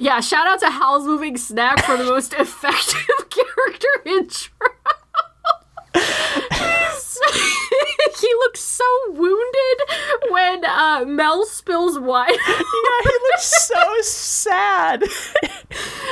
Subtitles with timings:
[0.00, 4.68] Yeah, shout out to Howl's Moving Snack for the most effective character intro.
[8.18, 9.80] he looks so wounded
[10.30, 12.32] when uh, Mel spills wine.
[12.32, 12.62] yeah,
[13.02, 15.04] he looks so sad.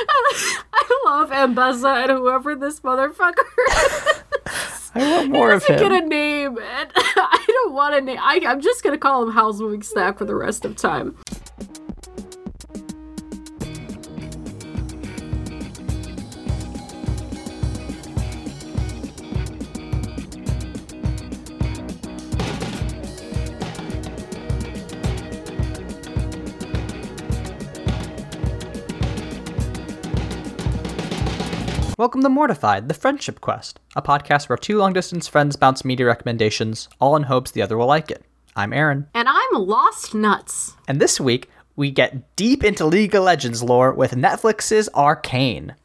[0.03, 4.21] I love Ambessa and whoever this motherfucker is.
[4.93, 5.79] I want more of him.
[5.79, 8.19] get a name, and I don't want a name.
[8.21, 11.15] I, I'm just gonna call him Howl's Moving Snack for the rest of time.
[31.99, 36.05] Welcome to Mortified, the Friendship Quest, a podcast where two long distance friends bounce media
[36.05, 38.23] recommendations, all in hopes the other will like it.
[38.55, 40.77] I'm Aaron, And I'm Lost Nuts.
[40.87, 45.75] and this week we get deep into League of Legends lore with Netflix's Arcane.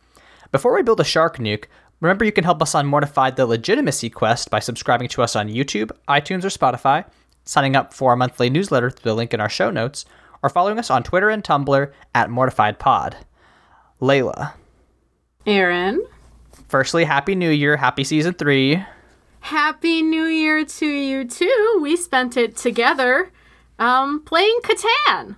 [0.53, 1.65] Before we build a shark nuke,
[2.01, 5.49] remember you can help us on Mortified the Legitimacy Quest by subscribing to us on
[5.49, 7.05] YouTube, iTunes, or Spotify,
[7.43, 10.05] signing up for our monthly newsletter through the link in our show notes,
[10.45, 13.15] or following us on Twitter and Tumblr at MortifiedPod.
[14.01, 14.53] Layla.
[15.47, 16.05] Aaron.
[16.69, 18.85] Firstly, Happy New Year, Happy Season 3.
[19.41, 21.79] Happy New Year to you too.
[21.83, 23.31] We spent it together
[23.79, 25.37] um, playing Catan.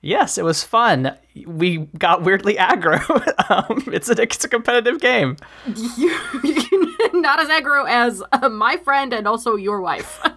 [0.00, 1.16] Yes, it was fun.
[1.46, 3.00] We got weirdly aggro.
[3.50, 5.36] um, it's, a, it's a competitive game.
[5.66, 10.20] Not as aggro as uh, my friend and also your wife.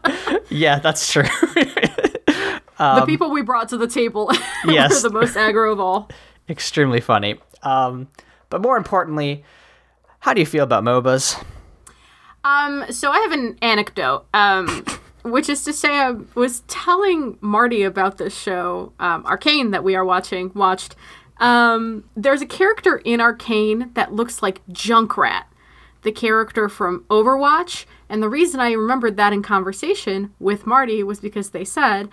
[0.52, 1.23] Yeah, that's true.
[1.53, 4.31] the people we brought to the table
[4.66, 5.03] Yes.
[5.03, 6.09] were the most aggro of all.
[6.50, 7.39] Extremely funny.
[7.61, 8.08] Um,
[8.50, 9.44] but more importantly,
[10.19, 11.44] how do you feel about MOBAs?
[12.44, 14.86] Um, so I have an anecdote, um,
[15.23, 19.95] which is to say, I was telling Marty about this show, um, Arcane, that we
[19.95, 20.52] are watching.
[20.53, 20.95] Watched.
[21.38, 25.44] Um, there's a character in Arcane that looks like Junkrat,
[26.02, 27.86] the character from Overwatch.
[28.09, 32.10] And the reason I remembered that in conversation with Marty was because they said,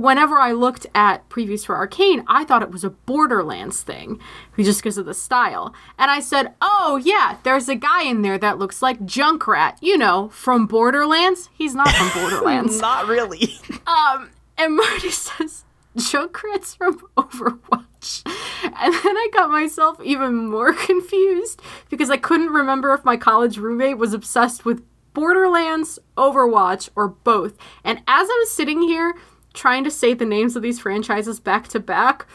[0.00, 4.20] whenever I looked at previews for Arcane, I thought it was a Borderlands thing,
[4.56, 5.74] just because of the style.
[5.98, 9.96] And I said, "Oh yeah, there's a guy in there that looks like Junkrat, you
[9.98, 11.48] know, from Borderlands.
[11.52, 13.54] He's not from Borderlands." Not really.
[13.86, 15.64] um, and Marty says,
[15.96, 18.22] "Junkrat's from Overwatch,"
[18.64, 23.58] and then I got myself even more confused because I couldn't remember if my college
[23.58, 27.56] roommate was obsessed with Borderlands, Overwatch, or both.
[27.82, 29.14] And as I'm sitting here
[29.56, 32.26] trying to say the names of these franchises back to back,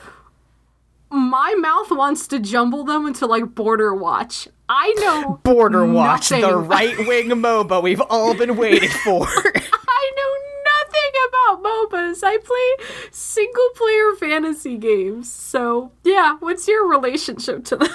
[1.09, 4.47] my mouth wants to jumble them into like Border Watch.
[4.67, 9.27] I know Border Watch, the right wing MOBA we've all been waiting for.
[9.27, 10.33] I know
[10.65, 12.23] nothing about MOBAs.
[12.23, 15.31] I play single player fantasy games.
[15.31, 17.89] So, yeah, what's your relationship to them?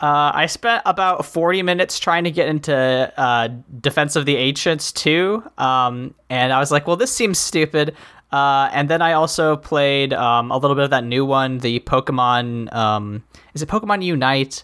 [0.00, 2.74] Uh, I spent about 40 minutes trying to get into
[3.18, 3.48] uh,
[3.80, 7.94] Defense of the Ancients 2, um, and I was like, well, this seems stupid.
[8.32, 11.80] Uh, and then I also played um, a little bit of that new one, the
[11.80, 12.72] Pokemon.
[12.72, 13.24] Um,
[13.54, 14.62] is it Pokemon Unite?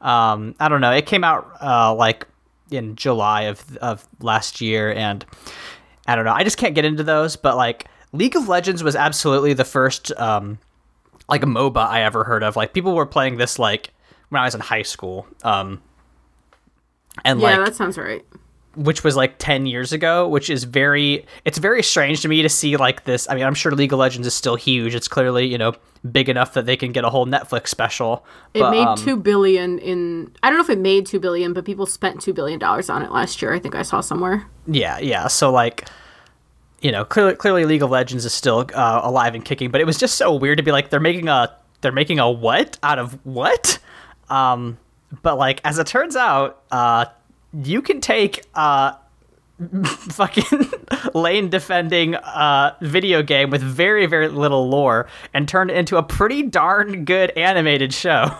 [0.00, 0.92] Um, I don't know.
[0.92, 2.26] It came out uh, like
[2.70, 5.24] in July of of last year, and
[6.06, 6.32] I don't know.
[6.32, 7.34] I just can't get into those.
[7.34, 10.58] But like League of Legends was absolutely the first um,
[11.28, 12.56] like MOBA I ever heard of.
[12.56, 13.90] Like people were playing this like
[14.28, 15.26] when I was in high school.
[15.42, 15.82] Um,
[17.24, 18.24] and yeah, like that sounds right.
[18.78, 22.48] Which was like 10 years ago, which is very it's very strange to me to
[22.48, 23.28] see like this.
[23.28, 24.94] I mean, I'm sure League of Legends is still huge.
[24.94, 25.74] It's clearly, you know,
[26.10, 28.24] big enough that they can get a whole Netflix special.
[28.54, 31.52] It But, made um, 2 billion in I don't know if it made 2 billion,
[31.52, 33.52] but people spent 2 billion dollars on it last year.
[33.52, 34.46] I think I saw somewhere.
[34.66, 35.26] Yeah, yeah.
[35.26, 35.88] So like,
[36.80, 39.84] you know, clearly, clearly League of Legends is still uh, alive and kicking, but it
[39.84, 43.00] was just so weird to be like they're making a they're making a what out
[43.00, 43.78] of what?
[44.30, 44.78] Um,
[45.22, 47.06] but like as it turns out, uh,
[47.52, 48.92] you can take uh
[49.84, 50.70] fucking
[51.14, 56.02] lane defending uh video game with very very little lore and turn it into a
[56.02, 58.30] pretty darn good animated show.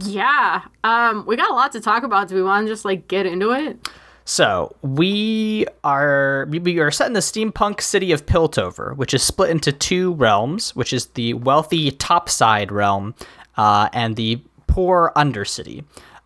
[0.00, 0.62] Yeah.
[0.84, 2.28] Um we got a lot to talk about.
[2.28, 3.88] Do we want to just like get into it?
[4.24, 9.48] So we are we- are set in the steampunk city of Piltover, which is split
[9.50, 13.14] into two realms, which is the wealthy topside realm
[13.56, 15.82] uh, and the poor undercity.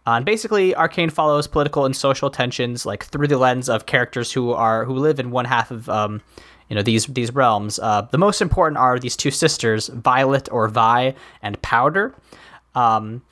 [0.06, 4.32] Uh, and basically, Arcane follows political and social tensions like through the lens of characters
[4.32, 6.20] who are who live in one half of um,
[6.68, 7.78] you know these these realms.
[7.78, 12.14] Uh, the most important are these two sisters, Violet or Vi and Powder.
[12.74, 13.22] Um,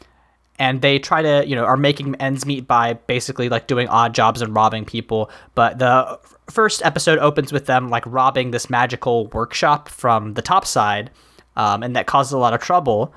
[0.60, 4.14] and they try to you know are making ends meet by basically like doing odd
[4.14, 9.26] jobs and robbing people but the first episode opens with them like robbing this magical
[9.28, 11.10] workshop from the top side
[11.56, 13.12] um, and that causes a lot of trouble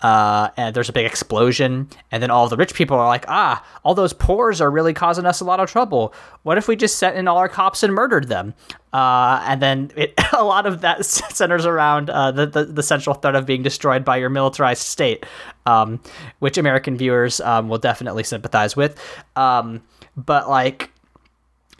[0.00, 3.64] uh, and there's a big explosion, and then all the rich people are like, ah,
[3.84, 6.14] all those poors are really causing us a lot of trouble.
[6.44, 8.54] What if we just sent in all our cops and murdered them?
[8.92, 13.14] Uh, and then it, a lot of that centers around uh, the, the, the central
[13.14, 15.26] threat of being destroyed by your militarized state,
[15.66, 16.00] um,
[16.38, 19.00] which American viewers um, will definitely sympathize with.
[19.34, 19.82] Um,
[20.16, 20.90] but like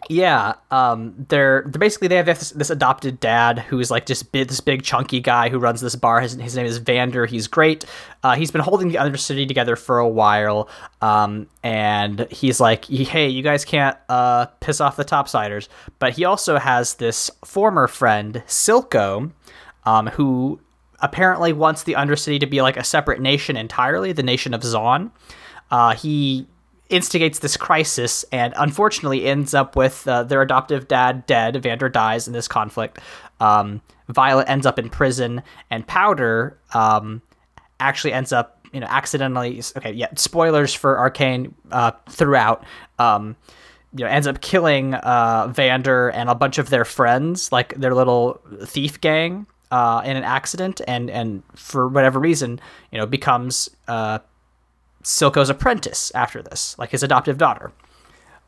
[0.07, 4.47] yeah, um, they're they're basically they have this, this adopted dad who's like just big,
[4.47, 6.21] this big chunky guy who runs this bar.
[6.21, 7.25] His, his name is Vander.
[7.25, 7.83] He's great.
[8.23, 10.69] Uh, he's been holding the Undercity together for a while,
[11.01, 15.67] um, and he's like, hey, you guys can't uh, piss off the topsiders.
[15.99, 19.31] But he also has this former friend Silco,
[19.83, 20.61] um, who
[21.01, 25.11] apparently wants the Undercity to be like a separate nation entirely, the nation of Zaun.
[25.71, 26.47] Uh, he
[26.89, 31.61] instigates this crisis and unfortunately ends up with uh, their adoptive dad dead.
[31.61, 32.99] Vander dies in this conflict.
[33.39, 37.21] Um, Violet ends up in prison, and Powder um,
[37.79, 39.61] actually ends up, you know, accidentally.
[39.77, 42.65] Okay, yeah, spoilers for Arcane uh, throughout.
[42.97, 43.35] Um,
[43.95, 47.93] you know, ends up killing uh, Vander and a bunch of their friends, like their
[47.93, 52.59] little thief gang, uh, in an accident, and and for whatever reason,
[52.91, 54.19] you know, becomes uh,
[55.03, 57.71] Silco's apprentice after this, like his adoptive daughter.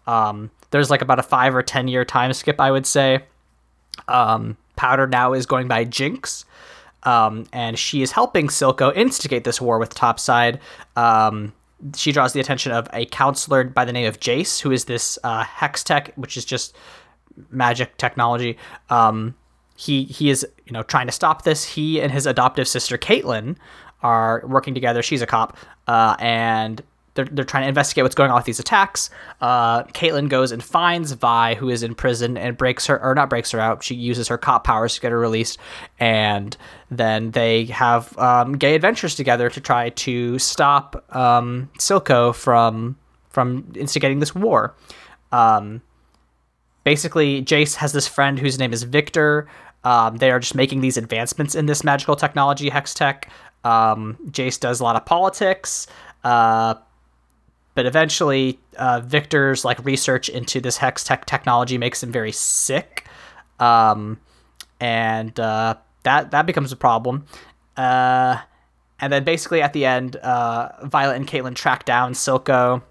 [0.07, 3.23] Um, there's like about a five or ten year time skip, I would say.
[4.07, 6.45] Um, Powder now is going by Jinx,
[7.03, 10.59] um, and she is helping Silco instigate this war with Topside.
[10.95, 11.53] Um,
[11.95, 15.17] she draws the attention of a counselor by the name of Jayce, who is this
[15.23, 16.75] uh, hex tech, which is just
[17.49, 18.57] magic technology.
[18.89, 19.35] Um,
[19.75, 21.63] he he is you know trying to stop this.
[21.63, 23.57] He and his adoptive sister Caitlyn
[24.01, 25.01] are working together.
[25.01, 25.57] She's a cop,
[25.87, 26.81] uh, and
[27.13, 29.09] they're, they're trying to investigate what's going on with these attacks.
[29.41, 33.29] Uh, Caitlyn goes and finds Vi, who is in prison, and breaks her, or not
[33.29, 33.83] breaks her out.
[33.83, 35.57] She uses her cop powers to get her released,
[35.99, 36.55] and
[36.89, 42.97] then they have um, gay adventures together to try to stop um, Silco from
[43.29, 44.75] from instigating this war.
[45.31, 45.81] Um,
[46.83, 49.47] basically, Jayce has this friend whose name is Viktor.
[49.83, 53.31] Um, they are just making these advancements in this magical technology, hex tech.
[53.63, 55.87] Um, Jayce does a lot of politics,
[56.23, 56.75] uh,
[57.75, 63.05] but eventually uh, Viktor's like research into this hex tech technology makes him very sick,
[63.59, 64.19] um,
[64.79, 67.25] and uh, that that becomes a problem.
[67.77, 68.37] Uh,
[68.99, 72.83] and then basically at the end, uh, Violet and Caitlyn track down Silco.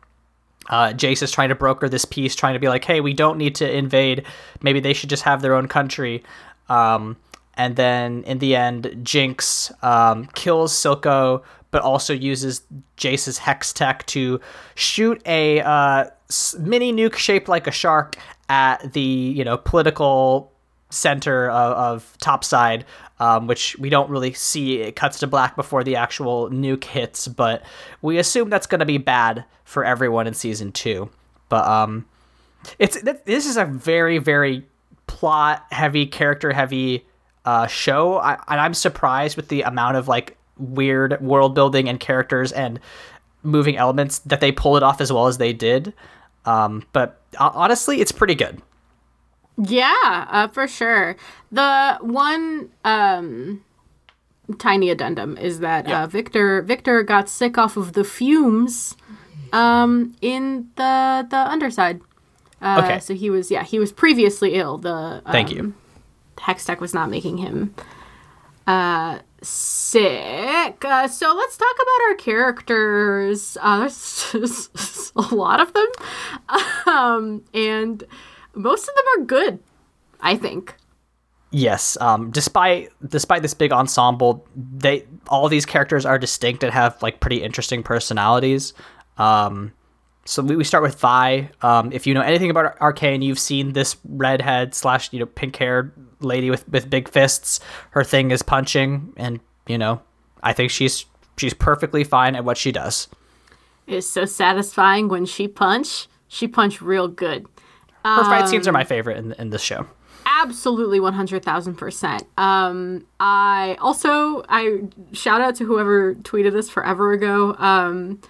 [0.68, 3.38] Uh, Jayce is trying to broker this peace, trying to be like, "Hey, we don't
[3.38, 4.24] need to invade.
[4.62, 6.22] Maybe they should just have their own country."
[6.68, 7.16] Um,
[7.60, 12.62] and then in the end, Jinx um, kills Silco, but also uses
[12.96, 14.40] Jayce's hex tech to
[14.74, 16.06] shoot a uh,
[16.58, 18.16] mini nuke shaped like a shark
[18.48, 20.50] at the you know political
[20.88, 22.86] center of, of topside
[23.18, 24.80] um, which we don't really see.
[24.80, 27.62] It cuts to black before the actual nuke hits but
[28.00, 31.10] we assume that's going to be bad for everyone in season two.
[31.50, 32.06] But um
[32.78, 34.66] it's this is a very very
[35.06, 37.04] plot heavy character heavy
[37.50, 41.98] uh, show, I, and I'm surprised with the amount of like weird world building and
[41.98, 42.78] characters and
[43.42, 45.92] moving elements that they pull it off as well as they did.
[46.44, 48.62] Um, but uh, honestly, it's pretty good.
[49.58, 51.16] Yeah, uh, for sure.
[51.50, 53.64] The one um,
[54.60, 58.96] tiny addendum is that uh, Viktor Viktor got sick off of the fumes
[59.52, 62.00] um, in the the underside.
[62.62, 63.00] Uh, okay.
[63.00, 64.78] So he was yeah he was previously ill.
[64.78, 65.74] The um, thank you
[66.38, 67.74] Hextech was not making him
[68.66, 70.84] uh, sick.
[70.84, 73.56] Uh, so let's talk about our characters.
[73.60, 73.90] Uh,
[75.16, 75.86] a lot of them,
[76.86, 78.04] um, and
[78.54, 79.58] most of them are good.
[80.20, 80.74] I think.
[81.50, 81.96] Yes.
[82.00, 87.20] Um, despite despite this big ensemble, they all these characters are distinct and have like
[87.20, 88.72] pretty interesting personalities.
[89.18, 89.72] Um,
[90.26, 91.50] so we, we start with Vi.
[91.62, 95.56] Um, if you know anything about Arcane, you've seen this redhead slash you know pink
[95.56, 97.60] haired lady with with big fists.
[97.90, 100.02] Her thing is punching, and you know
[100.42, 103.08] I think she's she's perfectly fine at what she does.
[103.86, 106.08] It's so satisfying when she punch.
[106.28, 107.46] She punch real good.
[108.04, 109.86] Her um, fight scenes are my favorite in in this show.
[110.26, 112.24] Absolutely, one hundred thousand percent.
[112.38, 117.54] Um, I also I shout out to whoever tweeted this forever ago.
[117.58, 118.20] Um,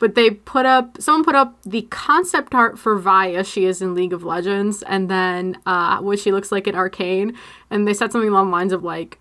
[0.00, 3.80] but they put up someone put up the concept art for Vi as she is
[3.80, 7.36] in League of Legends, and then uh, what she looks like in Arcane,
[7.70, 9.20] and they said something along the lines of like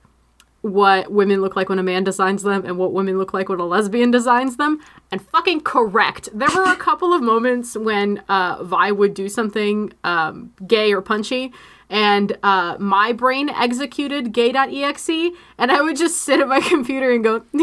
[0.62, 3.60] what women look like when a man designs them and what women look like when
[3.60, 4.82] a lesbian designs them.
[5.12, 6.28] And fucking correct.
[6.34, 11.02] There were a couple of moments when uh, Vi would do something um, gay or
[11.02, 11.54] punchy,
[11.90, 15.10] and uh, my brain executed gay.exe,
[15.58, 17.44] and I would just sit at my computer and go,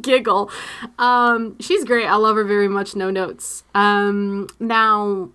[0.00, 0.50] giggle.
[0.98, 2.06] Um, she's great.
[2.06, 2.96] I love her very much.
[2.96, 3.64] No notes.
[3.74, 5.30] Um, now,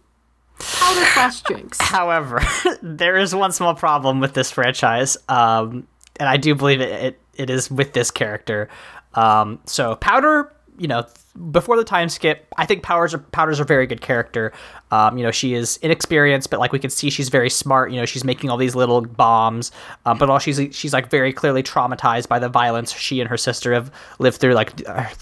[0.59, 1.77] Powder slash Jinx.
[1.81, 2.41] However,
[2.81, 5.87] there is one small problem with this franchise, um,
[6.19, 8.69] and I do believe it, it, it is with this character.
[9.13, 11.05] Um, so Powder, you know,
[11.51, 14.51] before the time skip, I think Powers a, Powder's a very good character.
[14.91, 17.91] Um, you know, she is inexperienced, but like we can see, she's very smart.
[17.91, 19.71] You know, she's making all these little bombs,
[20.05, 23.37] um, but all she's she's like very clearly traumatized by the violence she and her
[23.37, 24.53] sister have lived through.
[24.53, 24.75] Like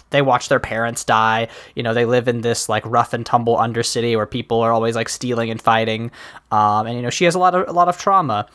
[0.09, 1.47] they watch their parents die.
[1.75, 4.95] You know, they live in this like rough and tumble undercity where people are always
[4.95, 6.09] like stealing and fighting.
[6.51, 8.47] Um, and you know, she has a lot of a lot of trauma.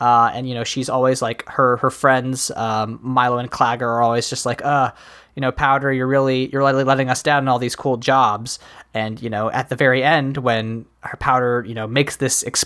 [0.00, 4.00] Uh, and you know, she's always like her her friends, um, Mylo and Claggor, are
[4.00, 4.92] always just like, uh
[5.34, 8.58] you know, Powder, you're really you're really letting us down in all these cool jobs.
[8.94, 12.44] And you know, at the very end, when her Powder, you know, makes this.
[12.44, 12.64] Ex-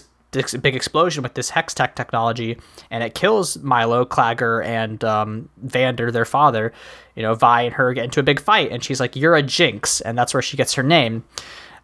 [0.61, 2.59] big explosion with this hex tech technology
[2.91, 6.73] and it kills Mylo, Claggor, and um, Vander, their father.
[7.15, 9.43] You know, Vi and her get into a big fight, and she's like, You're a
[9.43, 10.01] Jinx.
[10.01, 11.23] And that's where she gets her name.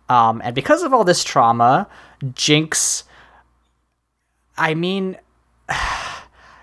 [0.08, 1.86] Um, and because of all this trauma,
[2.34, 3.04] Jinx,
[4.58, 5.16] I mean,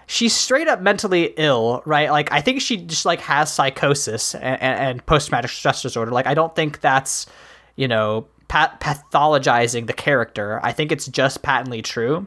[0.07, 2.09] she's straight up mentally ill, right?
[2.09, 6.11] Like I think she just like has psychosis and, and post traumatic stress disorder.
[6.11, 7.27] Like I don't think that's
[7.75, 10.59] you know pat- pathologizing the character.
[10.63, 12.25] I think it's just patently true.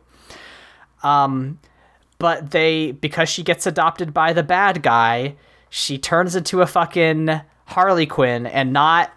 [1.02, 1.58] Um,
[2.18, 5.34] but they because she gets adopted by the bad guy,
[5.70, 9.10] she turns into a fucking Harley Quinn and not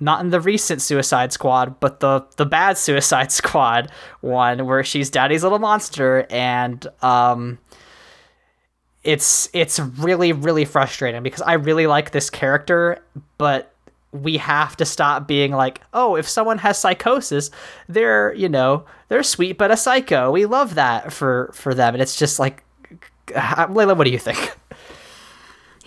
[0.00, 3.90] not in the recent Suicide Squad, but the the bad Suicide Squad
[4.20, 7.58] one where she's Daddy's little monster and um
[9.04, 12.98] it's it's really really frustrating because I really like this character,
[13.38, 13.74] but
[14.12, 17.50] we have to stop being like, oh, if someone has psychosis,
[17.88, 20.30] they're you know they're sweet but a psycho.
[20.30, 22.64] We love that for for them, and it's just like,
[23.28, 24.56] Layla, what do you think?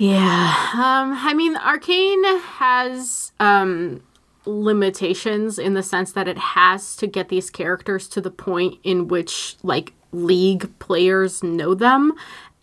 [0.01, 4.01] Yeah, um, I mean, Arcane has um,
[4.47, 9.09] limitations in the sense that it has to get these characters to the point in
[9.09, 12.13] which like league players know them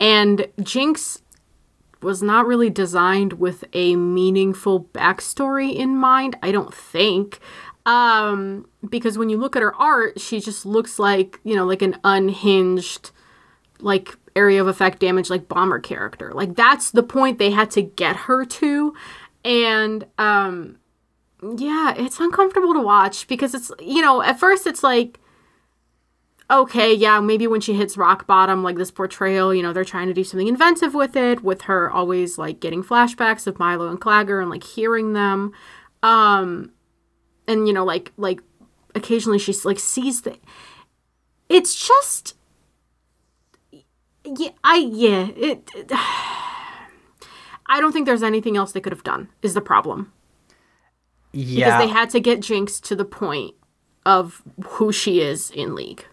[0.00, 1.23] and Jinx
[2.02, 7.38] was not really designed with a meaningful backstory in mind, I don't think.
[7.87, 11.83] Um, because when you look at her art, she just looks like, you know, like
[11.83, 13.12] an unhinged,
[13.78, 16.33] like area of effect damage, like bomber character.
[16.33, 18.95] Like that's the point they had to get her to.
[19.45, 20.78] And, um,
[21.42, 25.18] yeah, it's uncomfortable to watch because it's, you know, at first it's like,
[26.50, 30.07] okay, yeah, maybe when she hits rock bottom, like this portrayal, you know, they're trying
[30.07, 34.00] to do something inventive with it, with her always like getting flashbacks of Mylo and
[34.00, 35.52] Claggor and like hearing them.
[36.02, 36.73] Um
[37.47, 38.40] and you know, like like
[38.95, 40.38] occasionally she's like sees the
[41.49, 42.35] it's just
[44.37, 45.90] yeah, I yeah, it, it
[47.70, 49.28] I don't think there's anything else they could have done.
[49.42, 50.12] Is the problem?
[51.32, 51.66] Yeah.
[51.66, 53.54] Because they had to get Jinx to the point
[54.06, 56.06] of who she is in League.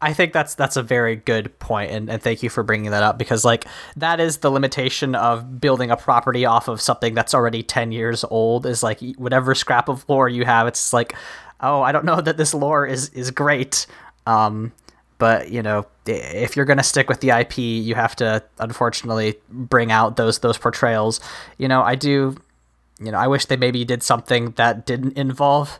[0.00, 3.04] I think that's that's a very good point, and, and thank you for bringing that
[3.04, 7.34] up because like that is the limitation of building a property off of something that's
[7.34, 8.66] already ten years old.
[8.66, 11.14] Is like whatever scrap of lore you have, it's like,
[11.60, 13.86] oh, I don't know that this lore is is great.
[14.26, 14.72] Um,
[15.22, 19.92] but you know, if you're gonna stick with the IP, you have to unfortunately bring
[19.92, 21.20] out those those portrayals.
[21.58, 22.34] You know, I do.
[22.98, 25.78] You know, I wish they maybe did something that didn't involve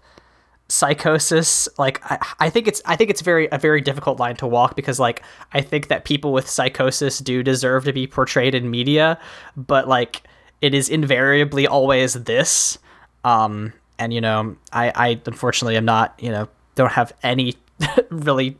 [0.69, 4.47] psychosis like I, I think it's i think it's very a very difficult line to
[4.47, 5.23] walk because like
[5.53, 9.19] i think that people with psychosis do deserve to be portrayed in media
[9.55, 10.23] but like
[10.63, 12.79] it is invariably always this
[13.25, 17.55] um and you know i i unfortunately am not you know don't have any
[18.11, 18.57] really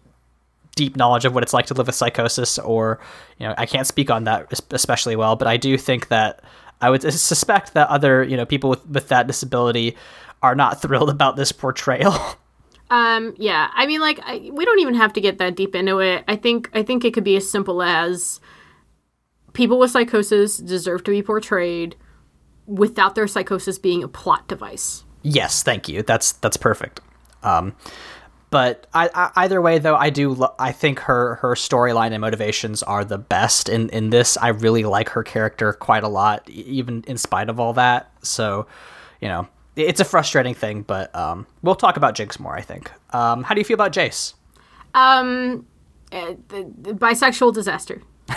[0.75, 2.99] deep knowledge of what it's like to live with psychosis or
[3.39, 6.43] you know i can't speak on that especially well but i do think that
[6.81, 9.95] i would suspect that other you know people with with that disability
[10.43, 12.15] are not thrilled about this portrayal.
[12.91, 16.01] Um, yeah, I mean, like, I, we don't even have to get that deep into
[16.01, 16.25] it.
[16.29, 18.39] I think, I think it could be as simple as
[19.55, 21.97] people with psychosis deserve to be portrayed
[22.67, 25.05] without their psychosis being a plot device.
[25.23, 26.03] Yes, thank you.
[26.03, 27.01] That's that's perfect.
[27.43, 27.75] Um,
[28.53, 30.35] but I, I, either way, though, I do.
[30.35, 34.37] Lo- I think her her storyline and motivations are the best in in this.
[34.37, 38.13] I really like her character quite a lot, even in spite of all that.
[38.21, 38.67] So,
[39.23, 42.55] you know, it's a frustrating thing, but um, we'll talk about Jinx more.
[42.55, 42.93] I think.
[43.15, 44.35] Um, how do you feel about Jayce?
[44.93, 45.67] Um,
[46.13, 48.03] uh, the, the bisexual disaster.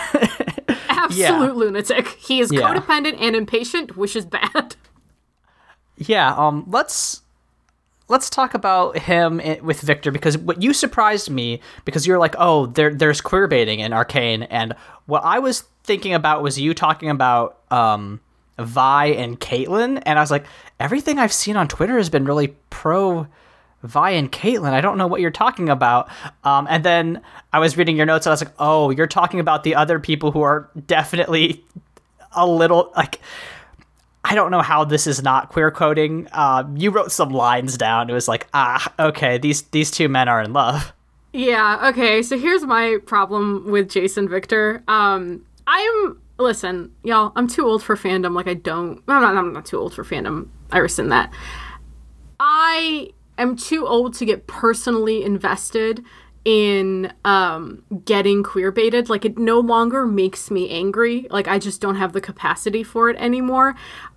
[0.88, 1.52] Absolute yeah.
[1.52, 2.08] lunatic.
[2.08, 2.62] He is yeah.
[2.62, 4.78] codependent and impatient, which is bad.
[5.98, 6.34] Yeah.
[6.34, 6.64] Um.
[6.70, 7.22] Let's
[8.08, 12.68] let's talk about him with Viktor because what you surprised me because you're like, oh,
[12.68, 14.74] there there's queer baiting in Arcane, and
[15.06, 18.20] what I was thinking about was you talking about um
[18.58, 20.46] Vi and Caitlyn, and I was like,
[20.80, 23.28] everything I've seen on Twitter has been really pro
[23.84, 24.72] Vi and Caitlyn.
[24.72, 26.10] I don't know what you're talking about.
[26.44, 27.22] Um, and then
[27.54, 30.00] I was reading your notes, and I was like, oh, you're talking about the other
[30.00, 31.64] people who are definitely
[32.32, 33.20] a little like.
[34.28, 36.28] I don't know how this is not queer coding.
[36.32, 38.10] Um, you wrote some lines down.
[38.10, 40.94] It was like, ah, okay, these these two men are in love.
[41.32, 42.24] Yeah, okay.
[42.24, 44.84] So here's my problem with Jason Viktor.
[44.88, 48.34] Um I'm listen, y'all, I'm too old for fandom.
[48.34, 50.48] Like I don't I'm not I'm not too old for fandom.
[50.72, 51.32] I rescind that.
[52.40, 56.04] I am too old to get personally invested
[56.46, 61.82] in um getting queer baited like it no longer makes me angry like i just
[61.82, 63.76] don't have the capacity for it anymore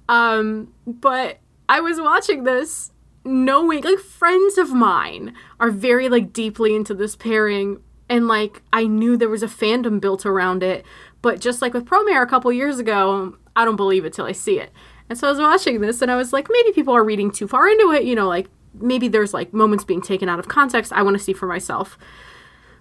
[0.08, 1.38] um but
[1.68, 2.92] i was watching this
[3.24, 8.84] knowing like friends of mine are very like deeply into this pairing and like i
[8.84, 10.84] knew there was a fandom built around it
[11.20, 14.32] but just like with promare a couple years ago i don't believe it till i
[14.32, 14.70] see it.
[15.10, 17.48] And so i was watching this and i was like maybe people are reading too
[17.48, 20.92] far into it you know like maybe there's like moments being taken out of context
[20.92, 21.98] i want to see for myself.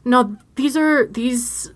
[0.05, 1.73] No these are these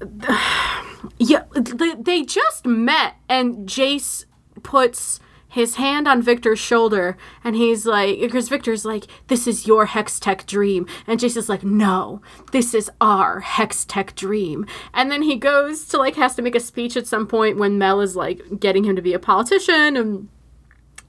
[1.18, 4.24] yeah they, they just met and jayce
[4.64, 5.20] puts
[5.54, 10.46] his hand on Viktor's shoulder and he's like, because Viktor's like, this is your Hextech
[10.46, 10.84] dream.
[11.06, 14.66] And Jason's like, no, this is our Hextech dream.
[14.92, 17.78] And then he goes to like, has to make a speech at some point when
[17.78, 20.28] Mel is like getting him to be a politician and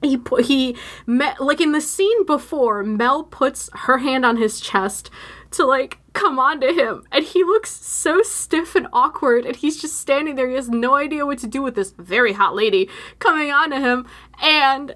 [0.02, 4.60] he put he met like in the scene before mel puts her hand on his
[4.60, 5.10] chest
[5.56, 9.80] to like come on to him and he looks so stiff and awkward and he's
[9.80, 12.88] just standing there he has no idea what to do with this very hot lady
[13.18, 14.06] coming on to him
[14.42, 14.94] and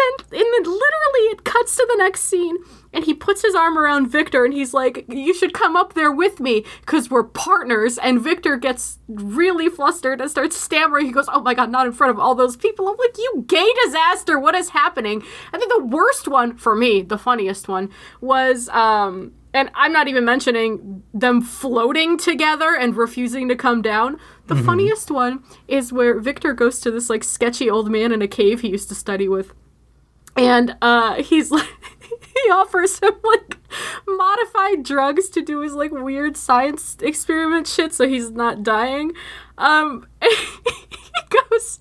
[0.00, 2.56] then in the literally it cuts to the next scene
[2.92, 6.10] and he puts his arm around Viktor and he's like, You should come up there
[6.10, 7.98] with me because we're partners.
[7.98, 11.06] And Viktor gets really flustered and starts stammering.
[11.06, 12.88] He goes, Oh my god, not in front of all those people.
[12.88, 15.22] I'm like, You gay disaster, what is happening?
[15.52, 20.08] I think the worst one for me, the funniest one, was um and I'm not
[20.08, 24.18] even mentioning them floating together and refusing to come down.
[24.46, 24.66] The mm-hmm.
[24.66, 28.60] funniest one is where Viktor goes to this like sketchy old man in a cave
[28.60, 29.52] he used to study with.
[30.36, 31.68] And uh he's like
[32.20, 33.56] he offers him like
[34.06, 39.12] modified drugs to do his like weird science experiment shit so he's not dying.
[39.58, 41.80] Um he goes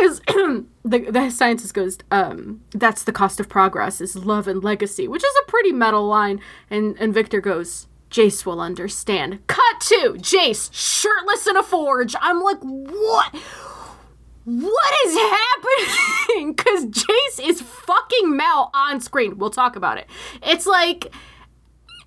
[0.00, 0.20] his
[0.84, 5.24] the the scientist goes um that's the cost of progress is love and legacy, which
[5.24, 9.46] is a pretty metal line and and Viktor goes Jayce will understand.
[9.46, 12.16] Cut to Jayce shirtless in a forge.
[12.20, 13.34] I'm like, what?
[14.44, 16.06] what is happening?
[16.56, 19.36] Because Jayce is fucking Mel on screen.
[19.36, 20.06] We'll talk about it.
[20.42, 21.12] It's like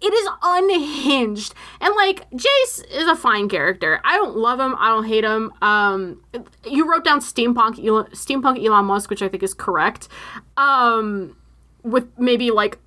[0.03, 1.53] it is unhinged.
[1.79, 4.01] And like jayce is a fine character.
[4.03, 4.75] I don't love him.
[4.77, 5.51] I don't hate him.
[5.61, 6.21] Um
[6.65, 10.09] you wrote down steampunk elon, steampunk elon musk which i think is correct.
[10.57, 11.37] Um
[11.83, 12.79] with maybe like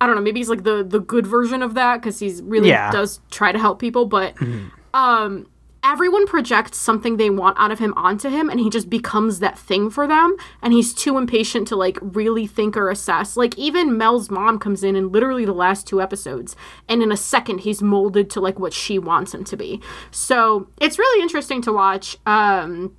[0.00, 2.68] i don't know maybe he's like the the good version of that because he's really
[2.68, 2.90] yeah.
[2.90, 4.66] does try to help people but mm-hmm.
[4.92, 5.46] um
[5.84, 9.58] everyone projects something they want out of him onto him and he just becomes that
[9.58, 13.36] thing for them and he's too impatient to like really think or assess.
[13.36, 16.56] Like even mel's mom comes in in literally the last two episodes
[16.88, 19.80] and in a second he's molded to like what she wants him to be.
[20.10, 22.16] So it's really interesting to watch.
[22.26, 22.96] Um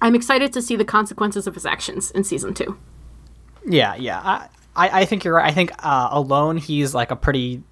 [0.00, 2.78] i'm excited to see the consequences of his actions in season two.
[3.66, 4.20] Yeah yeah.
[4.24, 5.46] I I, I think you're right.
[5.46, 7.62] I think uh, alone he's like a pretty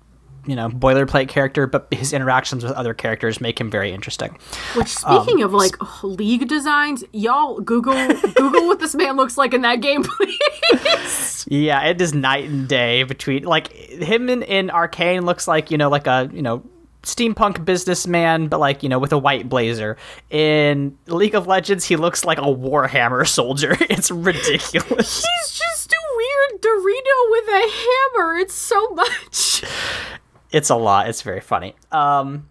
[0.48, 4.37] you know boilerplate character, but his interactions with other characters make him very interesting.
[4.74, 7.94] Which, speaking um, of like league designs, y'all Google
[8.34, 11.46] Google what this man looks like in that game, please.
[11.48, 15.78] Yeah, it is night and day between like him in, in Arcane looks like you
[15.78, 16.62] know like a you know
[17.02, 19.96] steampunk businessman, but like you know with a white blazer.
[20.30, 23.76] In League of Legends, he looks like a Warhammer soldier.
[23.88, 25.24] It's ridiculous.
[25.24, 28.37] He's just a weird Dorito with a hammer.
[28.37, 29.64] It's so much
[30.50, 31.08] it's a lot.
[31.08, 31.74] It's very funny.
[31.92, 32.48] Um,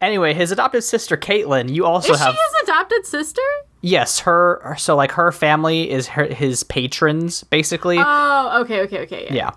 [0.00, 1.72] anyway, his adopted sister Caitlyn.
[1.72, 3.42] You also is have she his adopted sister.
[3.80, 4.74] Yes, her.
[4.78, 7.98] So like her family is her, his patrons, basically.
[7.98, 9.26] Oh, okay, okay, okay.
[9.26, 9.34] Yeah.
[9.34, 9.50] yeah.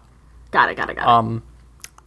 [0.51, 0.77] Got it.
[0.77, 0.95] Got it.
[0.95, 1.07] Got it.
[1.07, 1.43] Um.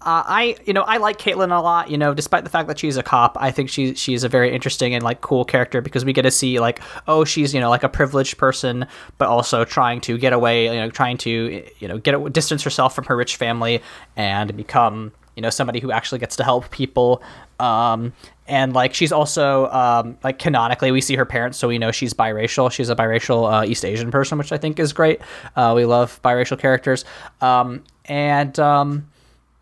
[0.00, 1.90] Uh, I you know I like Caitlyn a lot.
[1.90, 4.54] You know, despite the fact that she's a cop, I think she she's a very
[4.54, 7.70] interesting and like cool character because we get to see like oh she's you know
[7.70, 11.88] like a privileged person, but also trying to get away, you know, trying to you
[11.88, 13.80] know get a distance herself from her rich family
[14.14, 17.22] and become you know somebody who actually gets to help people.
[17.60, 18.12] Um,
[18.46, 22.12] and like she's also um, like canonically we see her parents so we know she's
[22.12, 22.70] biracial.
[22.70, 25.20] She's a biracial uh, east asian person which i think is great.
[25.56, 27.04] Uh, we love biracial characters.
[27.40, 29.08] Um, and um,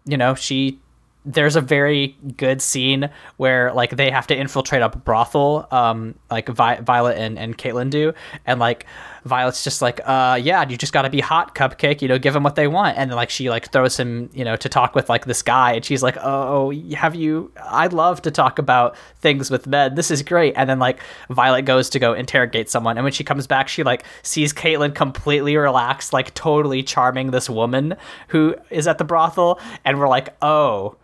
[0.04, 0.78] you know she
[1.24, 6.48] there's a very good scene where like they have to infiltrate a brothel um, like
[6.48, 8.12] Vi- Violet and and Caitlyn do,
[8.46, 8.86] and like
[9.24, 12.02] Violet's just like, uh, yeah, you just got to be hot, Cupcake.
[12.02, 14.44] You know, give them what they want, and then like she like throws him, you
[14.44, 17.52] know, to talk with like this guy, and she's like, oh, have you?
[17.62, 19.94] I love to talk about things with men.
[19.94, 20.54] This is great.
[20.56, 20.98] And then like
[21.30, 24.94] Violet goes to go interrogate someone, and when she comes back, she like sees Caitlyn
[24.94, 27.94] completely relaxed, like totally charming this woman
[28.28, 30.96] who is at the brothel, and we're like, oh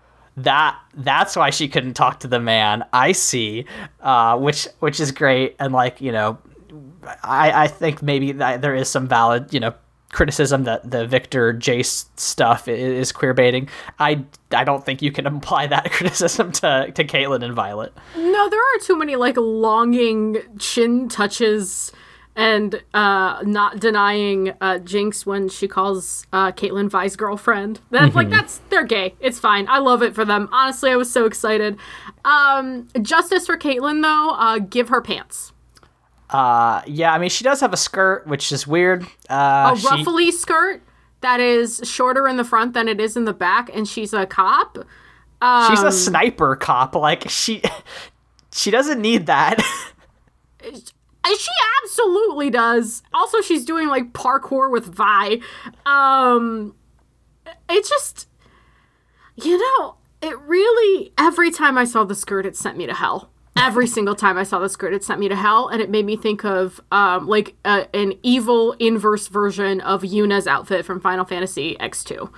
[0.45, 2.85] that that's why she couldn't talk to the man.
[2.93, 3.67] I see,
[4.01, 6.39] uh, which which is great, and like you know,
[7.23, 9.75] I I think maybe there is some valid you know
[10.11, 13.69] criticism that the Viktor Jayce stuff is queer baiting.
[13.99, 17.93] I I don't think you can apply that criticism to to Caitlyn and Violet.
[18.17, 21.93] No, there are too many like longing chin touches
[22.39, 27.81] and uh, not denying uh, Jinx when she calls uh, Caitlyn Vi's girlfriend.
[27.91, 29.17] That's like that's they're gay.
[29.19, 29.69] It's fine.
[29.69, 30.49] I love it for them.
[30.53, 31.77] Honestly, I was so excited.
[32.25, 34.31] Um, justice for Caitlyn though.
[34.31, 35.53] Uh, give her pants.
[36.31, 39.03] Uh, yeah, I mean she does have a skirt, which is weird.
[39.29, 40.81] Uh, A she- ruffly skirt
[41.23, 44.27] that is shorter in the front than it is in the back, and she's a
[44.27, 44.79] cop.
[45.43, 46.95] Um, she's a sniper cop.
[46.95, 47.63] Like she
[48.53, 49.61] she doesn't need that.
[51.37, 51.49] She
[51.85, 53.03] absolutely does.
[53.13, 55.41] Also, she's doing like parkour with Vi.
[55.87, 56.75] Um,
[57.69, 58.29] it just,
[59.37, 61.13] you know, it really.
[61.19, 63.31] Every time I saw the skirt, it sent me to hell.
[63.57, 66.07] Every single time I saw the skirt, it sent me to hell, and it made
[66.07, 71.25] me think of um, like uh, an evil inverse version of Yuna's outfit from Final
[71.25, 72.31] Fantasy X two.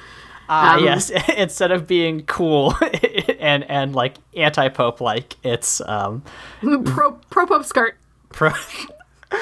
[0.52, 1.10] Ah, Um, yes.
[1.36, 2.74] Instead of being cool
[3.38, 6.22] and and like anti pope, like it's um
[6.60, 7.96] Pro pro pope skirt.
[8.30, 8.50] Pro.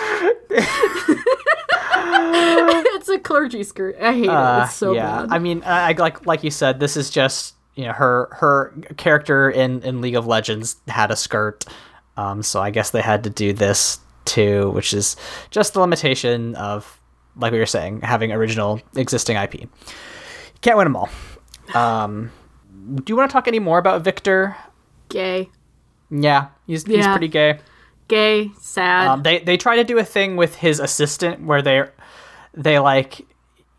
[1.90, 3.96] it's a clergy skirt.
[4.00, 4.62] I hate it.
[4.64, 5.32] It's so Uh, yeah, bad.
[5.32, 9.50] I mean, I, like like you said, this is just you know her her character
[9.50, 11.64] in in League of Legends had a skirt,
[12.16, 15.16] um, so I guess they had to do this too, which is
[15.50, 16.98] just the limitation of
[17.36, 19.60] like we were saying, having original existing IP.
[19.62, 19.68] You
[20.60, 21.08] Can't win them all.
[21.74, 22.32] Um,
[22.94, 24.56] do you want to talk any more about Viktor?
[25.08, 25.48] Gay,
[26.10, 27.60] Yeah, he's he's pretty gay.
[28.08, 29.06] Gay, sad.
[29.06, 31.84] Um, they they try to do a thing with his assistant where they
[32.54, 33.26] they like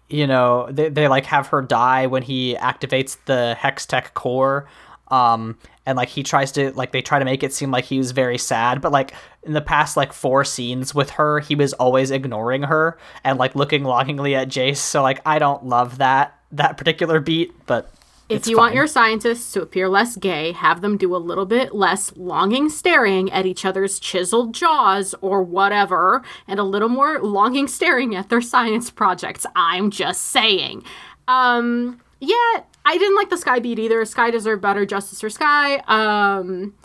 [0.09, 4.67] you know they, they like have her die when he activates the hex tech core
[5.09, 7.97] um and like he tries to like they try to make it seem like he
[7.97, 9.13] was very sad but like
[9.43, 13.55] in the past like four scenes with her he was always ignoring her and like
[13.55, 17.91] looking longingly at jayce so like i don't love that that particular beat but
[18.29, 21.47] If it's you want your scientists to appear less gay, have them do a little
[21.47, 27.19] bit less longing staring at each other's chiseled jaws or whatever, and a little more
[27.19, 29.47] longing staring at their science projects.
[29.55, 30.83] I'm just saying.
[31.27, 34.05] Um, yeah, I didn't like the Sky beat either.
[34.05, 35.77] Sky deserved better justice for Sky.
[35.87, 36.75] Um,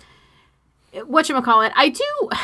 [0.94, 2.28] whatchamacallit, I do.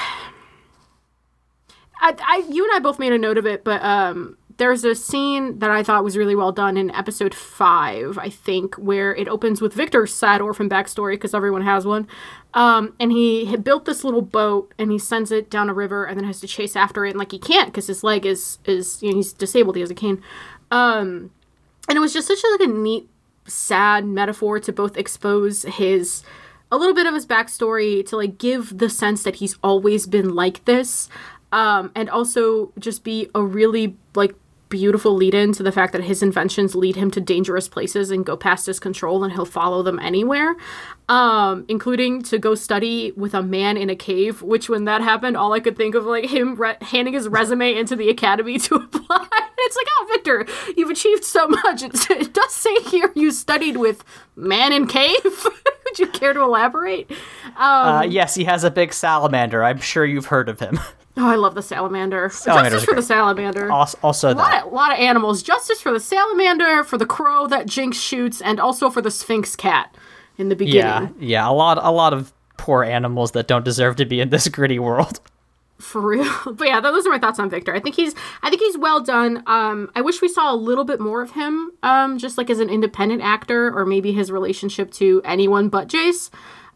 [2.02, 4.94] I, I, you and I both made a note of it, but um, there's a
[4.94, 9.26] scene that I thought was really well done in episode five, I think, where it
[9.26, 12.06] opens with Viktor's sad orphan backstory because everyone has one.
[12.52, 16.04] Um, and he had built this little boat and he sends it down a river
[16.04, 18.58] and then has to chase after it and like he can't because his leg is
[18.66, 20.22] is you know he's disabled he has a cane.
[20.70, 21.30] Um,
[21.88, 23.08] and it was just such a, like a neat,
[23.46, 26.22] sad metaphor to both expose his
[26.70, 30.34] a little bit of his backstory to like give the sense that he's always been
[30.34, 31.08] like this
[31.50, 34.34] um, and also just be a really like
[34.70, 38.24] beautiful lead in to the fact that his inventions lead him to dangerous places and
[38.24, 40.56] go past his control and he'll follow them anywhere
[41.08, 45.36] um, including to go study with a man in a cave which when that happened
[45.36, 48.76] all i could think of like him re- handing his resume into the academy to
[48.76, 49.26] apply.
[49.62, 51.82] It's like oh viktor you've achieved so much.
[51.90, 54.02] It's, it does say here you studied with
[54.34, 55.22] man in cave.
[55.22, 57.10] Would you care to elaborate?
[57.58, 59.62] Uh, yes he has a big salamander.
[59.62, 60.78] I'm sure you've heard of him
[61.20, 62.28] Oh, I love the salamander.
[62.28, 63.70] Justice for the salamander.
[63.70, 65.42] also, also A lot, that of, lot of animals.
[65.42, 69.54] Justice for the salamander, for the crow that Jinx shoots, and also for the Sphinx
[69.54, 69.94] cat
[70.38, 70.80] in the beginning.
[70.80, 74.30] yeah yeah, a lot a lot of poor animals that don't deserve to be in
[74.30, 75.20] this gritty world
[75.78, 76.30] For real.
[76.52, 77.74] But yeah, those are my thoughts on Viktor.
[77.74, 79.42] I think he's I think he's well done.
[79.46, 82.60] Um I wish we saw a little bit more of him, um, just like as
[82.60, 86.30] an independent actor, or maybe his relationship to anyone but Jayce.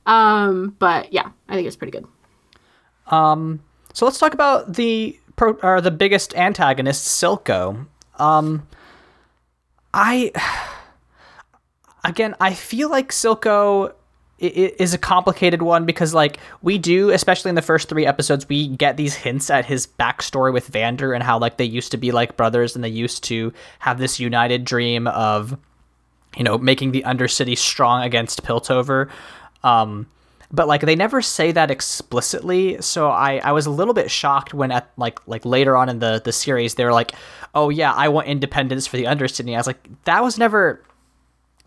[0.06, 2.06] Um, but yeah, I think it's pretty good.
[3.94, 7.86] So let's talk about the pro, or the biggest antagonist, Silco.
[8.18, 8.66] Um,
[9.94, 10.30] I
[12.04, 13.94] again, I feel like Silco
[14.38, 18.68] is a complicated one because, like, we do, especially in the first three episodes, we
[18.68, 22.10] get these hints at his backstory with Vander and how like they used to be
[22.10, 25.56] like brothers and they used to have this united dream of
[26.36, 29.08] you know, making the Undercity strong against Piltover.
[29.62, 30.06] Um,
[30.54, 32.80] but like they never say that explicitly.
[32.80, 35.98] So I, I was a little bit shocked when at like like later on in
[35.98, 37.12] the the series they were like,
[37.54, 39.54] oh yeah, I want independence for the Undercity.
[39.54, 40.82] I was like, that was never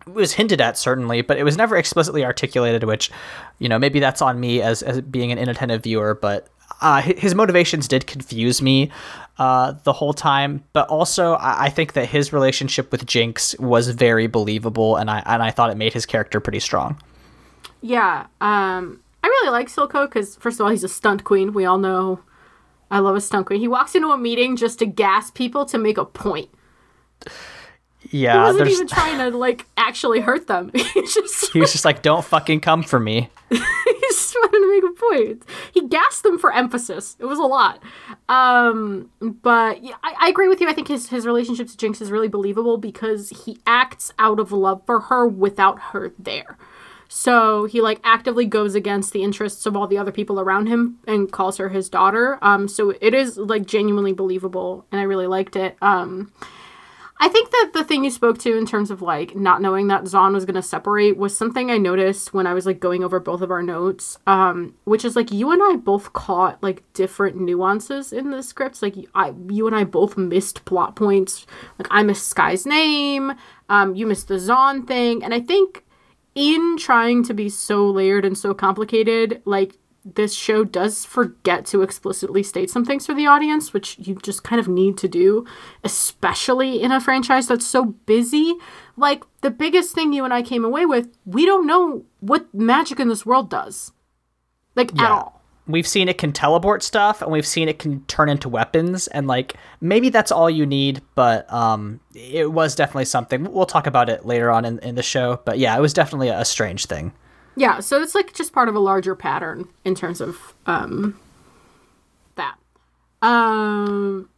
[0.06, 2.84] it was hinted at certainly, but it was never explicitly articulated.
[2.84, 3.10] Which,
[3.58, 6.48] you know, maybe that's on me as as being an inattentive viewer, but
[6.80, 8.90] uh, his motivations did confuse me
[9.38, 14.26] uh, the whole time, but also I think that his relationship with Jinx was very
[14.26, 17.00] believable, and I and I thought it made his character pretty strong.
[17.80, 21.52] Yeah, um, I really like Silco because first of all, he's a stunt queen.
[21.52, 22.20] We all know
[22.90, 23.60] I love a stunt queen.
[23.60, 26.50] He walks into a meeting just to gas people to make a point.
[28.10, 30.70] Yeah, he wasn't even trying to like actually hurt them.
[30.74, 33.58] he just he was just like, "Don't fucking come for me." he
[34.00, 35.44] just wanted to make a point.
[35.74, 37.16] He gassed them for emphasis.
[37.18, 37.82] It was a lot.
[38.28, 40.68] Um, but yeah, I, I agree with you.
[40.68, 44.52] I think his his relationship to Jinx is really believable because he acts out of
[44.52, 46.56] love for her without her there.
[47.08, 50.98] So he like actively goes against the interests of all the other people around him
[51.06, 52.38] and calls her his daughter.
[52.42, 55.76] Um, so it is like genuinely believable, and I really liked it.
[55.80, 56.32] Um
[57.20, 60.04] I think that the thing you spoke to in terms of like not knowing that
[60.04, 63.40] Zaun was to separate was something I noticed when I was like going over both
[63.40, 68.12] of our notes, um, which is like you and I both caught like different nuances
[68.12, 68.82] in the scripts.
[68.82, 71.44] Like I, you and I both missed plot points.
[71.78, 73.32] Like I missed Sky's name,
[73.68, 75.84] um, you missed the Zaun thing, and I think
[76.38, 81.82] in trying to be so layered and so complicated, like this show does forget to
[81.82, 85.44] explicitly state some things for the audience, which you just kind of need to do,
[85.82, 88.54] especially in a franchise that's so busy.
[88.96, 93.00] Like, the biggest thing you and I came away with, we don't know what magic
[93.00, 93.92] in this world does.
[94.76, 95.04] Like, yeah.
[95.04, 95.37] at all.
[95.68, 99.26] We've seen it can teleport stuff and we've seen it can turn into weapons and
[99.26, 103.52] like maybe that's all you need, but um it was definitely something.
[103.52, 106.30] We'll talk about it later on in, in the show, but yeah, it was definitely
[106.30, 107.12] a strange thing.
[107.56, 111.18] Yeah, so it's like just part of a larger pattern in terms of um,
[112.36, 112.56] that.
[113.20, 114.28] Um,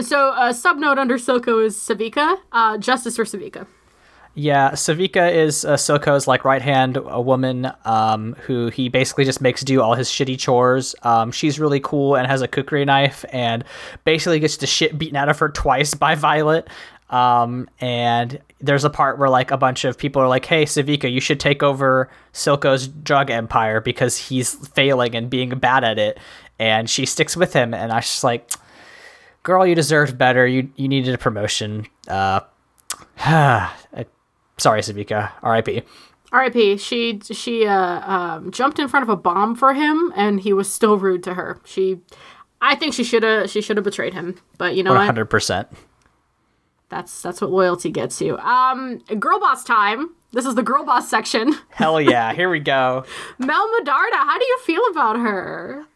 [0.00, 2.38] so a subnote under Silco is Sevika.
[2.50, 3.66] Uh, justice for Sevika.
[4.34, 9.40] Yeah, Sevika is uh, Silco's like right hand a woman um, who he basically just
[9.40, 10.94] makes do all his shitty chores.
[11.02, 13.64] Um, she's really cool and has a kukri knife and
[14.04, 16.68] basically gets the shit beaten out of her twice by Violet.
[17.10, 21.10] Um, and there's a part where like a bunch of people are like, "Hey, Sevika,
[21.10, 26.18] you should take over Silco's drug empire because he's failing and being bad at it."
[26.60, 28.48] And she sticks with him, and I was just like,
[29.42, 30.46] "Girl, you deserved better.
[30.46, 32.40] You you needed a promotion." Uh,
[34.60, 35.32] sorry, Sevika.
[35.42, 35.82] R.I.P.
[36.32, 36.76] R.I.P.
[36.76, 40.72] She she uh, um, jumped in front of a bomb for him, and he was
[40.72, 41.60] still rude to her.
[41.64, 41.98] She,
[42.60, 44.40] I think she should have she should have betrayed him.
[44.58, 44.94] But you know 100%.
[44.94, 45.06] what?
[45.06, 45.68] Hundred percent.
[46.88, 48.36] That's that's what loyalty gets you.
[48.38, 50.10] Um, girl boss time.
[50.32, 51.54] This is the girl boss section.
[51.70, 52.32] Hell yeah!
[52.32, 53.04] Here we go.
[53.38, 55.86] Mel Medarda, how do you feel about her?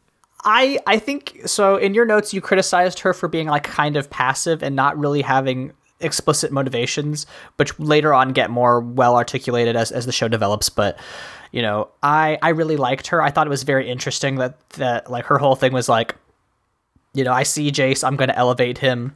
[0.44, 1.76] I I think so.
[1.76, 5.22] In your notes, you criticized her for being like kind of passive and not really
[5.22, 7.26] having explicit motivations,
[7.56, 10.68] which later on get more well articulated as as the show develops.
[10.68, 10.98] But
[11.52, 13.22] you know, I I really liked her.
[13.22, 16.14] I thought it was very interesting that that like her whole thing was like,
[17.14, 19.14] you know, I see Jayce, I'm going to elevate him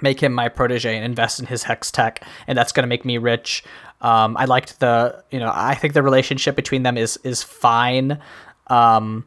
[0.00, 3.04] make him my protege and invest in his hex tech, and that's going to make
[3.04, 3.64] me rich.
[4.00, 8.18] Um, I liked the, you know, I think the relationship between them is is fine.
[8.68, 9.24] Um,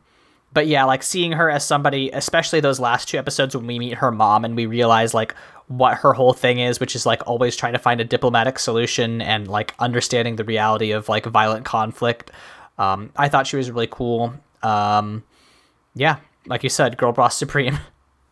[0.54, 3.96] but yeah, like seeing her as somebody, especially those last two episodes when we meet
[3.96, 5.36] her mom and we realize like
[5.68, 9.22] what her whole thing is, which is like always trying to find a diplomatic solution
[9.22, 12.32] and like understanding the reality of like violent conflict.
[12.78, 14.34] Um, I thought she was really cool.
[14.64, 15.24] Um,
[15.94, 17.80] yeah, like you said, girl boss supreme.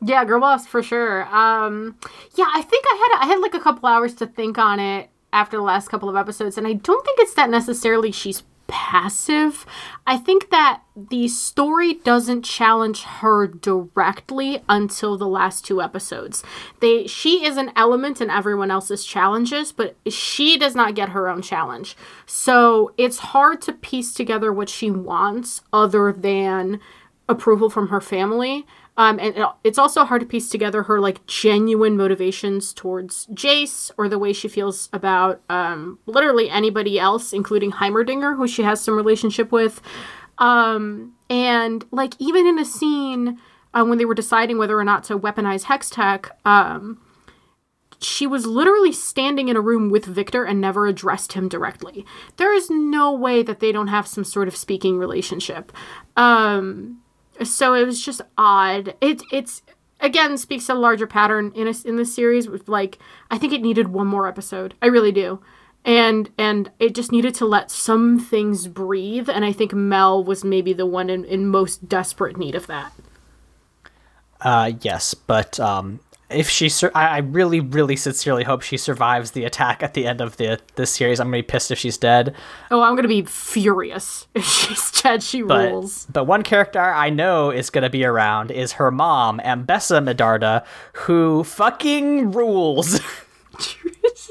[0.01, 1.25] Yeah, girl boss for sure.
[1.35, 1.97] Um,
[2.35, 5.09] yeah, I think I had I had like a couple hours to think on it
[5.33, 9.65] after the last couple of episodes, and I don't think it's that necessarily she's passive.
[10.07, 16.43] I think that the story doesn't challenge her directly until the last two episodes.
[16.79, 21.27] They she is an element in everyone else's challenges, but she does not get her
[21.27, 21.95] own challenge.
[22.25, 26.79] So it's hard to piece together what she wants other than
[27.27, 28.65] approval from her family
[28.97, 34.07] um, and it's also hard to piece together her like genuine motivations towards Jayce or
[34.07, 38.95] the way she feels about um, literally anybody else, including Heimerdinger, who she has some
[38.95, 39.81] relationship with.
[40.37, 43.37] Um, and like even in a scene
[43.73, 47.01] uh, when they were deciding whether or not to weaponize Hex Tech, um,
[47.99, 52.05] she was literally standing in a room with Viktor and never addressed him directly.
[52.37, 55.73] There is no way that they don't have some sort of speaking relationship.
[56.15, 57.01] Um,
[57.43, 58.95] so it was just odd.
[59.01, 59.61] It it's
[59.99, 62.97] again speaks to a larger pattern in a, in the series with like
[63.31, 64.73] I think it needed one more episode.
[64.81, 65.39] I really do.
[65.83, 70.43] and and it just needed to let some things breathe and i think mel was
[70.43, 72.91] maybe the one in, in most desperate need of that
[74.41, 79.31] Uh, yes, but um, if she, sur- I, I really, really sincerely hope she survives
[79.31, 81.19] the attack at the end of the this series.
[81.19, 82.35] I'm gonna be pissed if she's dead.
[82.71, 87.09] oh i'm gonna be furious if she's dead she But rules but one character I
[87.09, 92.99] know is gonna be around is her mom, Ambessa Medarda, who fucking rules.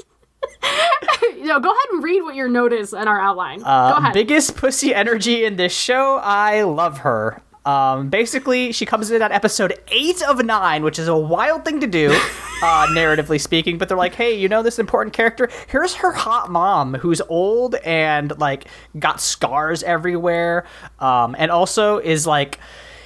[1.39, 4.13] no go ahead and read what your note is in our outline go Uh, ahead
[4.13, 6.19] biggest pussy energy in this show.
[6.21, 7.41] I love her.
[7.65, 11.79] Um, basically, she comes in at episode eight of nine, which is a wild thing
[11.79, 12.11] to do,
[12.61, 13.77] uh, narratively speaking.
[13.77, 15.49] But they're like, hey, you know this important character?
[15.67, 18.65] Here's her hot mom, who's old and like
[18.99, 20.65] got scars everywhere,
[20.99, 22.59] um, and also is like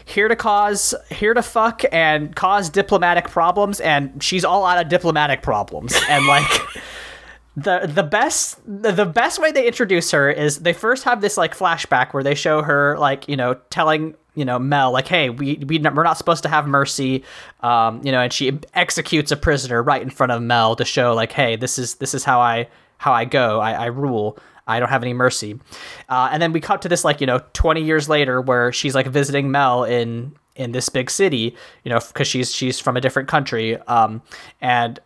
[0.10, 4.90] here to cause here to fuck and cause diplomatic problems and she's all out of
[4.90, 6.50] diplomatic problems and like
[7.56, 11.38] the the best the, the best way they introduce her is they first have this
[11.38, 15.30] like flashback where they show her like you know telling you know Mel like hey
[15.30, 17.24] we, we we're not supposed to have mercy
[17.62, 21.14] um you know and she executes a prisoner right in front of Mel to show
[21.14, 22.68] like hey this is this is how I
[23.00, 23.60] how I go.
[23.60, 24.38] I, I rule.
[24.68, 25.60] I don't have any mercy.
[26.10, 28.94] Uh, and then we cut to this like you know 20 years later where she's
[28.94, 33.02] like visiting Mel in in this big city you know because she's she's from a
[33.02, 33.78] different country.
[33.88, 34.22] Um
[34.62, 35.00] and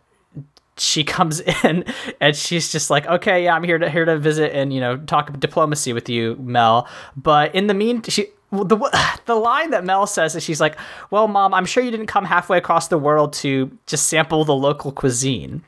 [0.76, 1.84] she comes in
[2.20, 4.98] and she's just like, okay, yeah, I'm here to here to visit and you know
[4.98, 6.86] talk diplomacy with you, Mel.
[7.16, 8.26] But in the mean, she
[8.62, 8.76] the
[9.26, 10.76] the line that Mel says is she's like,
[11.10, 14.54] well, mom, I'm sure you didn't come halfway across the world to just sample the
[14.54, 15.62] local cuisine.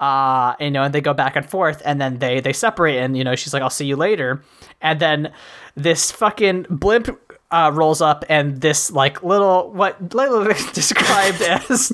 [0.00, 3.16] Uh, you know, and they go back and forth, and then they they separate, and
[3.16, 4.42] you know, she's like, I'll see you later,
[4.80, 5.32] and then
[5.74, 7.08] this fucking blimp
[7.50, 11.92] uh, rolls up, and this like little what literally described as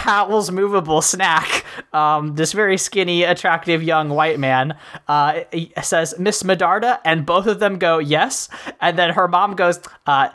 [0.00, 1.64] Howl's movable snack.
[1.92, 4.76] Um, this very skinny, attractive young white man
[5.08, 5.40] uh,
[5.82, 8.48] says, Miss Medarda, and both of them go, yes.
[8.80, 10.30] And then her mom goes, uh,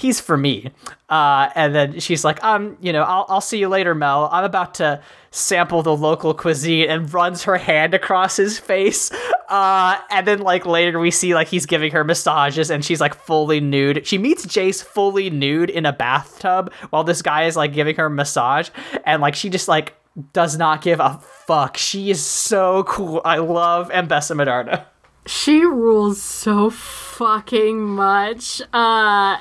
[0.00, 0.70] he's for me.
[1.08, 4.28] Uh, and then she's like, um, you know, I'll, I'll see you later, Mel.
[4.32, 9.12] I'm about to sample the local cuisine and runs her hand across his face.
[9.48, 13.14] Uh, and then like later we see like he's giving her massages and she's like
[13.14, 14.06] fully nude.
[14.06, 18.06] She meets Jayce fully nude in a bathtub while this guy is like giving her
[18.06, 18.70] a massage.
[19.04, 19.94] And like she just like
[20.32, 21.76] does not give a fuck.
[21.76, 23.20] She is so cool.
[23.24, 24.84] I love Ambessa Medarda.
[25.26, 28.62] She rules so fucking much.
[28.72, 29.38] Uh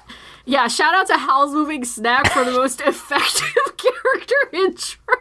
[0.49, 5.15] yeah, shout out to Howl's Moving Snack for the most effective character intro.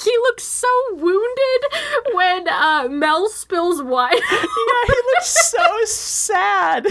[0.04, 1.66] he looks so wounded
[2.14, 4.16] when uh, Mel spills wine.
[4.16, 4.46] Yeah,
[4.88, 6.88] he looks so sad.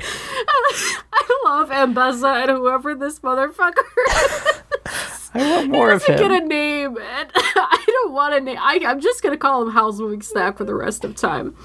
[0.00, 5.30] I love Ambessa and whoever this motherfucker is.
[5.34, 8.58] I want more of doesn't get a name, and I don't want a name.
[8.60, 11.56] I, I'm just gonna call him Howl's Moving Snack for the rest of time.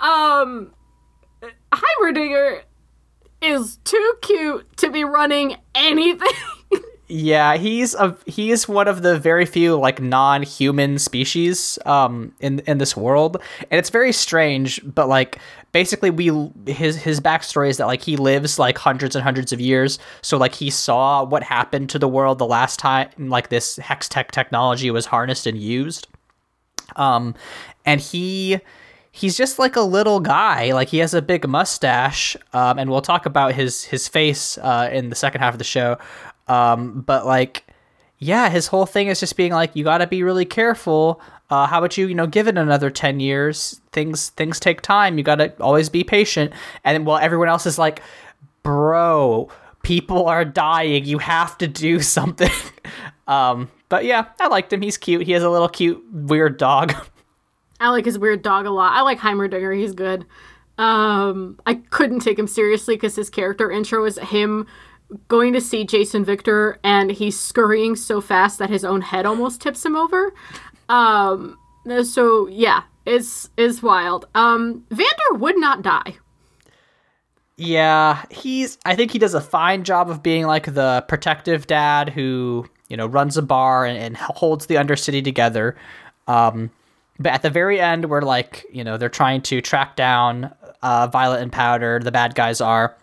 [0.00, 0.72] Um,
[2.08, 2.62] Heimerdinger
[3.40, 6.28] is too cute to be running anything.
[7.10, 12.76] Yeah, he's a he's one of the very few like non-human species um in in
[12.76, 13.38] this world,
[13.70, 14.78] and it's very strange.
[14.84, 15.38] But like
[15.72, 19.60] basically, we his his backstory is that like he lives like hundreds and hundreds of
[19.60, 19.98] years.
[20.20, 24.30] So like he saw what happened to the world the last time like this Hextech
[24.30, 26.08] technology was harnessed and used.
[26.96, 27.34] Um,
[27.86, 28.60] and he
[29.12, 30.72] he's just like a little guy.
[30.72, 32.36] Like he has a big mustache.
[32.52, 35.64] Um, and we'll talk about his his face uh in the second half of the
[35.64, 35.98] show.
[36.46, 37.66] Um, but like,
[38.18, 41.20] yeah, his whole thing is just being like, you got to be really careful.
[41.50, 43.80] Uh, how about you, you know, give it another ten years?
[43.92, 45.18] Things things take time.
[45.18, 46.52] You got to always be patient.
[46.84, 48.02] And while everyone else is like,
[48.62, 49.48] bro,
[49.82, 51.04] people are dying.
[51.04, 52.50] You have to do something.
[53.26, 54.82] um, but yeah, I liked him.
[54.82, 55.22] He's cute.
[55.22, 56.94] He has a little cute weird dog.
[57.80, 58.92] I like his weird dog a lot.
[58.92, 59.76] I like Heimerdinger.
[59.76, 60.26] He's good.
[60.78, 64.66] Um, I couldn't take him seriously because his character intro is him
[65.28, 69.26] going to see Jayce and Viktor and he's scurrying so fast that his own head
[69.26, 70.32] almost tips him over.
[70.88, 71.58] Um,
[72.04, 74.26] so yeah, it's it's wild.
[74.34, 76.16] Um, Vander would not die.
[77.56, 78.78] Yeah, he's.
[78.84, 82.96] I think he does a fine job of being like the protective dad who you
[82.96, 85.74] know runs a bar and, and holds the Undercity together.
[86.28, 86.70] Um,
[87.18, 90.52] but at the very end, where like you know they're trying to track down
[90.82, 92.96] uh, Violet and Powder, the bad guys are.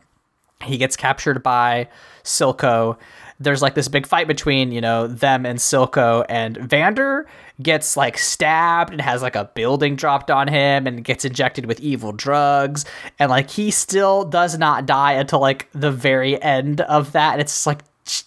[0.64, 1.90] He gets captured by
[2.24, 2.98] Silco.
[3.40, 7.28] There's like this big fight between you know them and Silco, and Vander
[7.62, 11.80] gets like stabbed and has like a building dropped on him and gets injected with
[11.82, 12.86] evil drugs,
[13.20, 17.34] and like he still does not die until like the very end of that.
[17.34, 17.82] And it's like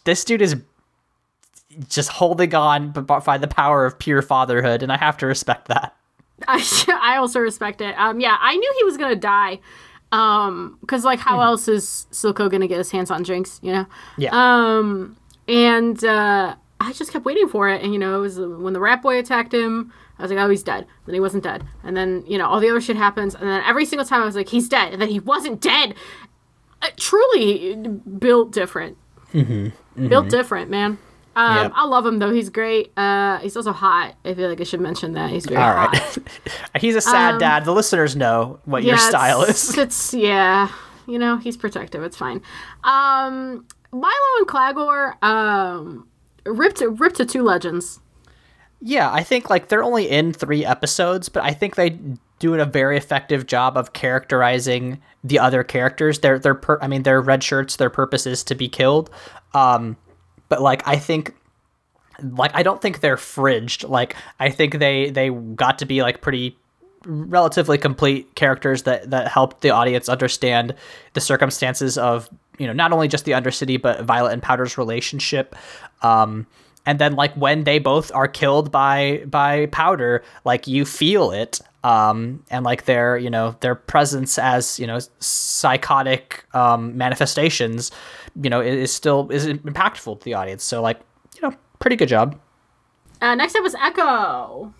[0.05, 0.57] this dude is
[1.89, 5.95] just holding on by the power of pure fatherhood, and I have to respect that.
[6.49, 6.65] I,
[7.01, 7.95] I also respect it.
[7.99, 9.61] Um, yeah, I knew he was gonna die.
[10.11, 13.87] Um, because like, how else is Silco gonna get his hands on drinks, You know.
[14.17, 14.31] Yeah.
[14.33, 15.17] Um,
[15.47, 18.73] and uh, I just kept waiting for it, and you know, it was uh, when
[18.73, 19.93] the rat boy attacked him.
[20.19, 20.85] I was like, oh, he's dead.
[21.07, 23.63] Then he wasn't dead, and then you know, all the other shit happens, and then
[23.65, 25.95] every single time I was like, he's dead, and then he wasn't dead.
[26.81, 28.97] Uh, truly built different.
[29.33, 30.99] Built different, man.
[31.39, 31.73] Um, Yep.
[31.77, 32.33] I love him though.
[32.33, 32.93] He's great.
[32.97, 34.15] Uh, he's also hot.
[34.25, 35.95] I feel like I should mention that he's very All right.
[35.97, 36.19] hot.
[36.81, 37.65] He's a sad dad.
[37.65, 39.79] The listeners know what your Um, style it's, is.
[39.85, 40.69] It's yeah,
[41.07, 42.03] you know, he's protective.
[42.03, 42.43] It's fine.
[42.85, 46.09] Um, Mylo and Claggor, um,
[46.45, 48.01] ripped ripped to two legends.
[48.81, 51.99] Yeah, I think like they're only in three episodes, but I think they
[52.39, 56.21] do a very effective job of characterizing the other characters.
[56.21, 57.77] Their their per- I mean their red shirts.
[57.77, 59.11] Their purpose is to be killed.
[59.55, 59.97] Um,
[60.49, 61.35] but like I think
[62.23, 63.89] like I don't think they're fridged.
[63.89, 66.57] Like I think they they got to be like pretty
[67.05, 70.75] relatively complete characters that that helped the audience understand
[71.15, 72.29] the circumstances of
[72.59, 75.55] you know not only just the Undercity but Violet and Powder's relationship.
[76.03, 76.47] Um,
[76.87, 81.61] and then like when they both are killed by by Powder, like you feel it.
[81.85, 87.93] Um, and like their you know their presence as you know psychotic um, manifestations,
[88.41, 90.65] you know, is, is still is impactful to the audience.
[90.65, 91.01] So like
[91.37, 92.39] you know, pretty good job.
[93.21, 94.73] Uh, next up was Ekko.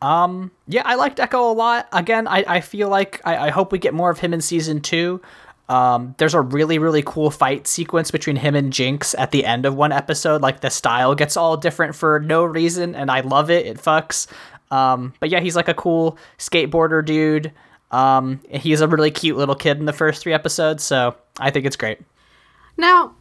[0.00, 1.88] Um, yeah, I liked Ekko a lot.
[1.92, 4.80] Again, I, I feel like I, I hope we get more of him in season
[4.80, 5.20] two.
[5.68, 9.64] Um, there's a really, really cool fight sequence between him and Jinx at the end
[9.64, 10.42] of one episode.
[10.42, 13.64] Like the style gets all different for no reason, and I love it.
[13.66, 14.26] It fucks.
[14.72, 17.52] Um, but yeah, he's like a cool skateboarder dude.
[17.92, 21.66] Um, he's a really cute little kid in the first three episodes, so I think
[21.66, 22.00] it's great.
[22.76, 23.14] Now,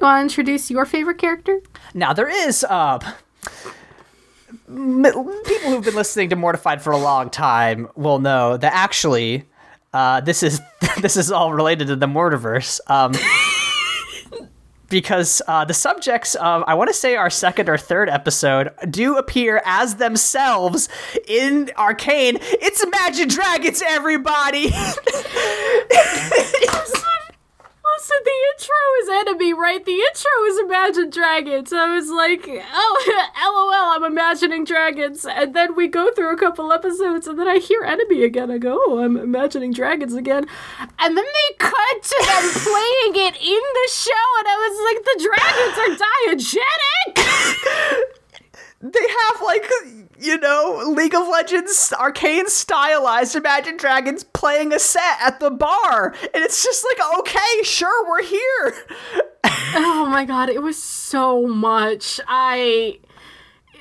[0.00, 1.60] you want to introduce your favorite character?
[1.94, 2.98] Now there is uh,
[4.68, 9.44] m- people who've been listening to Mortified for a long time will know that actually
[9.92, 10.60] uh, this is
[11.00, 12.80] this is all related to the Mortiverse.
[12.88, 13.12] Um,
[14.88, 19.16] because uh, the subjects of I want to say our second or third episode do
[19.16, 20.88] appear as themselves
[21.26, 22.38] in Arcane.
[22.40, 24.72] It's Imagine Dragons, everybody.
[28.08, 29.84] The intro is enemy, right?
[29.84, 31.72] The intro is Imagine Dragons.
[31.72, 33.28] I was like, oh,
[33.70, 35.24] lol, I'm imagining dragons.
[35.24, 38.50] And then we go through a couple episodes, and then I hear enemy again.
[38.50, 40.46] I go, oh, I'm imagining dragons again.
[40.98, 45.04] And then they cut to them playing it in the show, and I was like,
[45.04, 45.92] the dragons are
[46.34, 47.14] diegetic.
[48.80, 49.70] they have like
[50.18, 56.14] you know League of Legends arcane stylized Imagine Dragons playing a set at the bar,
[56.22, 58.74] and it's just like okay, sure, we're here.
[59.74, 62.20] oh my god, it was so much.
[62.26, 63.00] I.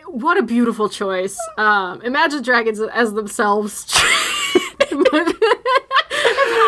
[0.05, 1.37] What a beautiful choice.
[1.57, 3.85] Um, Imagine Dragons as themselves.
[4.79, 5.67] if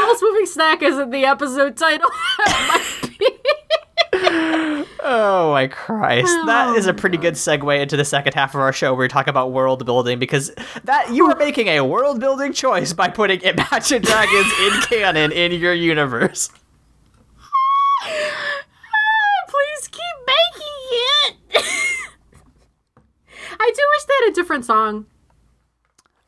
[0.09, 2.09] House Moving Snack isn't the episode title,
[2.45, 4.75] that might be.
[5.01, 8.59] Oh my Christ, that is a oh, pretty good segue into the second half of
[8.59, 10.51] our show where we talk about world building because
[10.83, 15.53] that you are making a world building choice by putting Imagine Dragons in canon in
[15.53, 16.49] your universe.
[18.01, 18.07] Ah,
[19.47, 21.35] please keep making it.
[23.59, 25.05] I do wish they had a different song.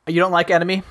[0.07, 0.81] You don't like Enemy?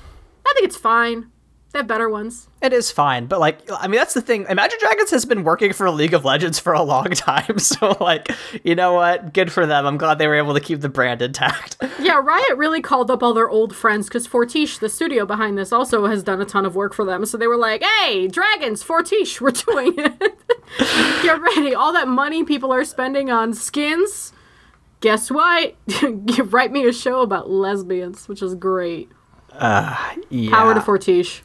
[0.45, 1.31] I think it's fine.
[1.71, 2.49] They have better ones.
[2.61, 4.45] It is fine, but like, I mean, that's the thing.
[4.49, 8.29] Imagine Dragons has been working for League of Legends for a long time, so like,
[8.65, 9.33] you know what?
[9.33, 9.85] Good for them.
[9.85, 11.77] I'm glad they were able to keep the brand intact.
[12.01, 15.71] Yeah, Riot really called up all their old friends because Fortiche, the studio behind this,
[15.71, 17.25] also has done a ton of work for them.
[17.27, 20.37] So they were like, hey, Dragons, Fortiche, we're doing it.
[21.21, 21.75] Get ready.
[21.75, 24.33] All that money people are spending on skins.
[24.99, 25.75] Guess what?
[26.45, 29.09] Write me a show about lesbians, which is great.
[29.53, 29.95] Uh,
[30.29, 30.49] yeah.
[30.49, 31.43] Power to Fortiche.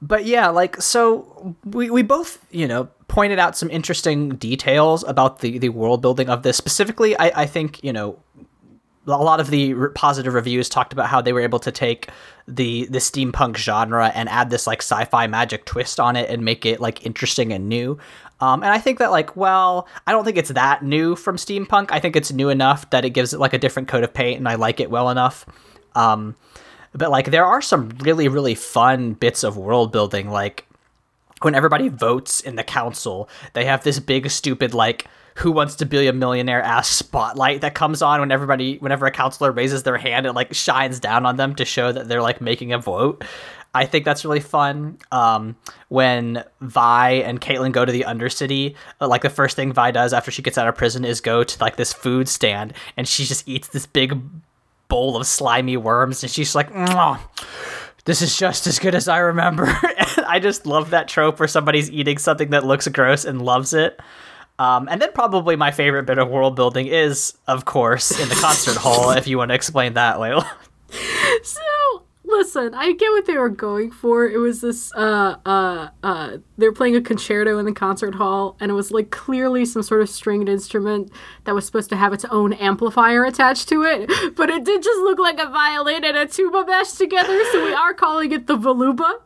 [0.00, 5.40] But yeah, like so we we both, you know, pointed out some interesting details about
[5.40, 6.56] the the world building of this.
[6.56, 8.18] Specifically, I I think, you know,
[9.06, 12.08] a lot of the positive reviews talked about how they were able to take
[12.48, 16.66] the the steampunk genre and add this like sci-fi magic twist on it and make
[16.66, 17.98] it like interesting and new.
[18.40, 21.90] Um, and I think that like, well, I don't think it's that new from steampunk.
[21.92, 24.38] I think it's new enough that it gives it like a different coat of paint,
[24.38, 25.46] and I like it well enough.
[25.94, 26.34] Um,
[26.94, 30.66] but like, there are some really really fun bits of world building, like
[31.42, 35.86] when everybody votes in the council, they have this big stupid like who wants to
[35.86, 39.96] be a millionaire ass spotlight that comes on when everybody whenever a counselor raises their
[39.96, 43.24] hand it like shines down on them to show that they're like making a vote
[43.74, 44.98] I think that's really fun.
[45.10, 45.56] Um,
[45.88, 50.12] when Vi and Caitlyn go to the Undercity, uh, like the first thing Vi does
[50.12, 53.24] after she gets out of prison is go to like this food stand, and she
[53.24, 54.20] just eats this big
[54.92, 57.18] bowl of slimy worms, and she's like, Mwah,
[58.04, 59.64] "This is just as good as I remember."
[60.28, 63.98] I just love that trope where somebody's eating something that looks gross and loves it.
[64.58, 68.34] Um, and then probably my favorite bit of world building is, of course, in the
[68.34, 69.10] concert hall.
[69.10, 70.46] If you want to explain that, Layla.
[71.42, 71.60] So
[72.32, 74.26] listen, I get what they were going for.
[74.26, 78.56] It was this uh uh uh they were playing a concerto in the concert hall
[78.60, 81.10] and it was like clearly some sort of stringed instrument
[81.44, 85.00] that was supposed to have its own amplifier attached to it, but it did just
[85.00, 88.56] look like a violin and a tuba mashed together, so we are calling it the
[88.56, 89.20] Voluba.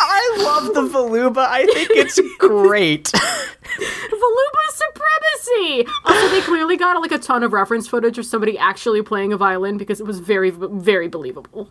[0.00, 1.38] I love the Voluba.
[1.38, 3.12] I think it's great.
[3.78, 5.86] Voluba supremacy.
[6.04, 9.36] Also, they clearly got like a ton of reference footage of somebody actually playing a
[9.36, 11.68] violin because it was very, very believable.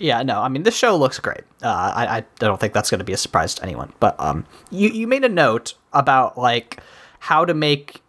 [0.00, 1.42] Yeah, no, I mean the show looks great.
[1.62, 3.92] Uh, I, I don't think that's going to be a surprise to anyone.
[4.00, 6.80] But um, you you made a note about like
[7.20, 8.02] how to make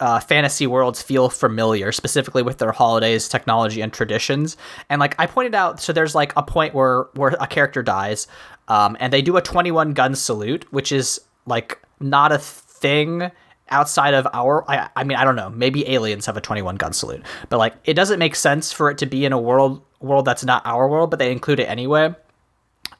[0.00, 4.56] uh, fantasy worlds feel familiar, specifically with their holidays, technology, and traditions.
[4.90, 8.26] And like I pointed out, so there's like a point where where a character dies,
[8.68, 13.30] um, and they do a 21 gun salute, which is like not a thing
[13.70, 16.92] outside of our I, I mean i don't know maybe aliens have a 21 gun
[16.92, 20.24] salute but like it doesn't make sense for it to be in a world world
[20.24, 22.14] that's not our world but they include it anyway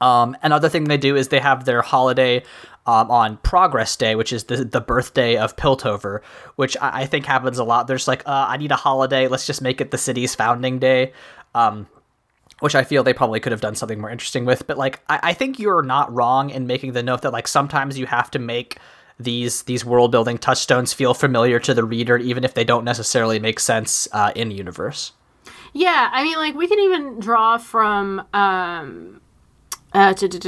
[0.01, 2.43] um, another thing they do is they have their holiday
[2.87, 6.23] um, on Progress Day, which is the, the birthday of Piltover,
[6.57, 7.87] which I, I think happens a lot.
[7.87, 9.29] There's like, uh, I need a holiday.
[9.29, 11.13] Let's just make it the city's founding day.
[11.55, 11.87] Um,
[12.61, 14.67] which I feel they probably could have done something more interesting with.
[14.67, 17.99] But like, I, I think you're not wrong in making the note that like sometimes
[17.99, 18.79] you have to make
[19.19, 23.39] these these world building touchstones feel familiar to the reader, even if they don't necessarily
[23.39, 25.13] make sense uh, in universe.
[25.75, 29.20] Yeah, I mean, like we can even draw from um,
[29.93, 30.39] uh, the, the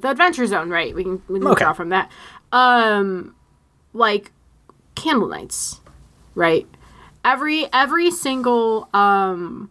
[0.00, 0.94] the Adventure Zone, right?
[0.94, 1.64] We can we can Okay.
[1.64, 2.10] draw from that.
[2.50, 3.36] Um,
[3.92, 4.32] like
[4.96, 5.80] Candle Nights,
[6.34, 6.66] right?
[7.24, 9.70] Every every single um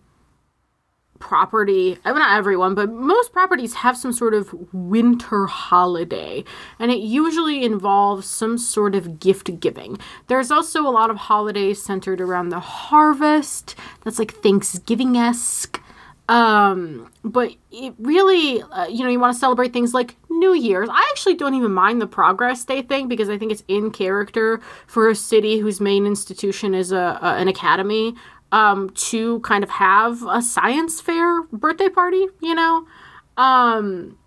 [1.26, 6.44] property, I mean, not everyone, but most properties have some sort of winter holiday,
[6.78, 9.98] and it usually involves some sort of gift giving.
[10.28, 15.82] There's also a lot of holidays centered around the harvest, that's like Thanksgiving esque.
[16.28, 20.90] Um, but it really, uh, you know, you want to celebrate things like New Year's.
[20.92, 24.60] I actually don't even mind the Progress Day thing because I think it's in character
[24.88, 28.16] for a city whose main institution is a, a an academy
[28.56, 32.88] um, to kind of have a science fair birthday party, you know?
[33.36, 34.18] Um,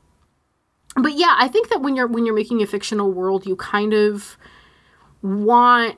[0.96, 3.94] but yeah, I think that when you're when you're making a fictional world, you kind
[3.94, 4.36] of
[5.22, 5.96] want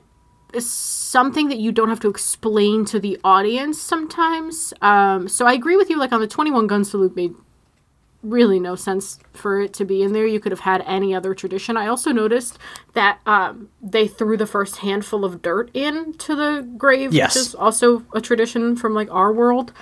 [0.57, 4.73] something that you don't have to explain to the audience sometimes.
[4.81, 5.99] Um, so I agree with you.
[5.99, 7.35] Like on the Twenty One Gun Salute made
[8.23, 10.27] really no sense for it to be in there.
[10.27, 11.75] You could have had any other tradition.
[11.77, 12.59] I also noticed
[12.93, 17.35] that um, they threw the first handful of dirt into the grave, Yes.
[17.35, 19.73] which is also a tradition from like our world.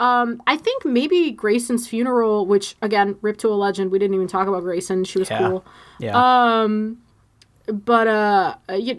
[0.00, 3.90] Um, I think maybe Grayson's funeral, which again, ripped to a legend.
[3.90, 5.02] We didn't even talk about Grayson.
[5.04, 5.38] She was Yeah.
[5.48, 5.64] cool.
[5.98, 6.16] Yeah.
[6.62, 6.98] Um,
[7.66, 8.94] but uh, you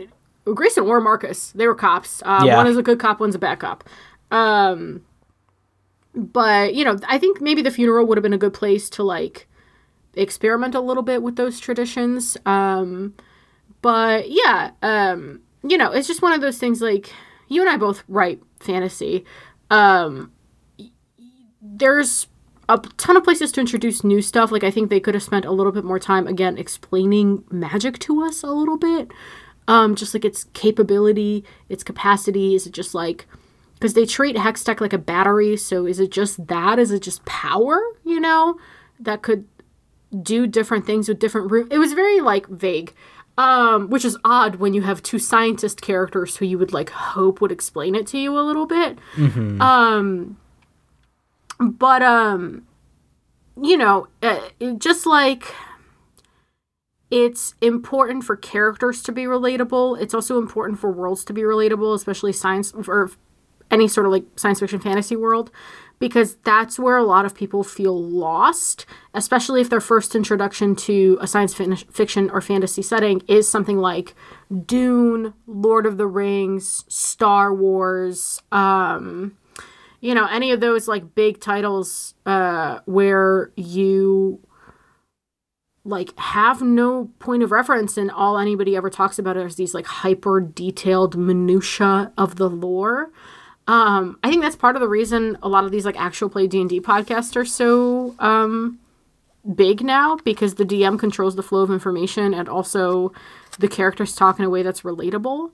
[0.45, 2.21] know, Grayson or Marcus, they were cops.
[2.25, 2.57] Uh, Yeah.
[2.57, 3.85] One is a good cop, one's a bad cop.
[4.29, 5.05] Um,
[6.13, 9.03] but you know, I think maybe the funeral would have been a good place to
[9.03, 9.47] like
[10.15, 12.37] experiment a little bit with those traditions.
[12.45, 13.13] Um,
[13.81, 16.81] but yeah, um, you know, it's just one of those things.
[16.81, 17.11] Like
[17.47, 19.25] you and I both write fantasy.
[19.69, 20.31] Um,
[21.61, 22.27] there's
[22.67, 24.51] a ton of places to introduce new stuff.
[24.51, 27.99] Like I think they could have spent a little bit more time again explaining magic
[27.99, 29.11] to us a little bit.
[29.67, 32.55] Um, just like its capability, its capacity.
[32.55, 33.27] Is it just like
[33.79, 35.55] because they treat Hextech like a battery?
[35.55, 36.77] So is it just that?
[36.79, 37.81] Is it just power?
[38.03, 38.59] You know,
[38.99, 39.47] that could
[40.21, 41.71] do different things with different root.
[41.71, 42.93] It was very like vague.
[43.37, 47.39] Um, which is odd when you have two scientist characters who you would like hope
[47.39, 48.99] would explain it to you a little bit.
[49.61, 50.37] Um,
[51.57, 52.63] but um,
[53.61, 54.41] you know, uh,
[54.77, 55.55] just like
[57.09, 60.01] it's important for characters to be relatable.
[60.01, 63.09] It's also important for worlds to be relatable, especially science or
[63.71, 65.51] any sort of like science fiction fantasy world,
[65.99, 71.17] because that's where a lot of people feel lost, especially if their first introduction to
[71.21, 74.15] a science fiction or fantasy setting is something like
[74.65, 79.37] Dune, Lord of the Rings, Star Wars, um,
[80.01, 84.39] you know, any of those like big titles uh, where you
[85.83, 89.85] like have no point of reference and all anybody ever talks about is these like
[89.85, 93.11] hyper detailed minutia of the lore
[93.69, 96.47] um, I think that's part of the reason a lot of these like actual play
[96.47, 98.79] D and D podcasts are so um,
[99.53, 103.13] big now because the DM controls the flow of information and also
[103.59, 105.51] the characters talk in a way that's relatable.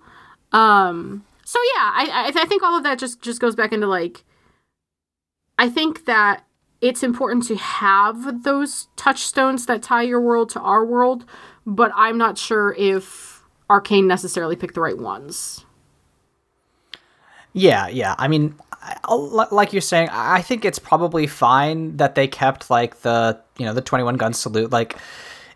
[0.53, 3.86] Um, so yeah, I, I I think all of that just just goes back into
[3.86, 4.24] like
[5.59, 6.45] I think that
[6.80, 11.26] it's important to have those touchstones that tie your world to our world,
[11.66, 15.66] but I'm not sure if Arcane necessarily picked the right ones.
[17.55, 18.15] Yeah, yeah.
[18.17, 18.53] I mean,
[19.07, 23.73] like you're saying, I think it's probably fine that they kept like the you know
[23.73, 24.71] the 21 gun salute.
[24.71, 24.97] Like,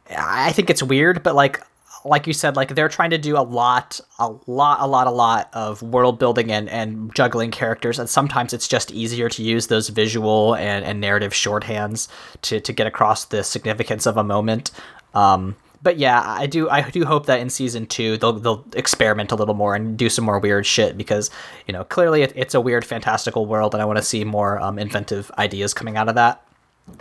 [0.09, 1.61] I think it's weird, but like
[2.05, 5.11] like you said, like they're trying to do a lot, a lot, a lot, a
[5.11, 9.67] lot of world building and and juggling characters, and sometimes it's just easier to use
[9.67, 12.07] those visual and, and narrative shorthands
[12.43, 14.71] to to get across the significance of a moment.
[15.13, 19.31] Um, but yeah, I do I do hope that in season two they'll they'll experiment
[19.31, 21.29] a little more and do some more weird shit because
[21.67, 24.59] you know clearly it, it's a weird fantastical world and I want to see more
[24.59, 26.45] um, inventive ideas coming out of that.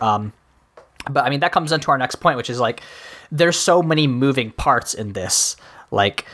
[0.00, 0.32] Um,
[1.10, 2.82] but I mean that comes into our next point, which is like
[3.32, 5.56] there's so many moving parts in this,
[5.90, 6.24] like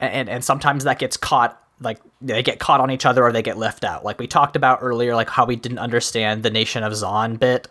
[0.00, 3.42] and and sometimes that gets caught like they get caught on each other or they
[3.42, 4.04] get left out.
[4.04, 7.68] Like we talked about earlier, like how we didn't understand the Nation of Zaun bit,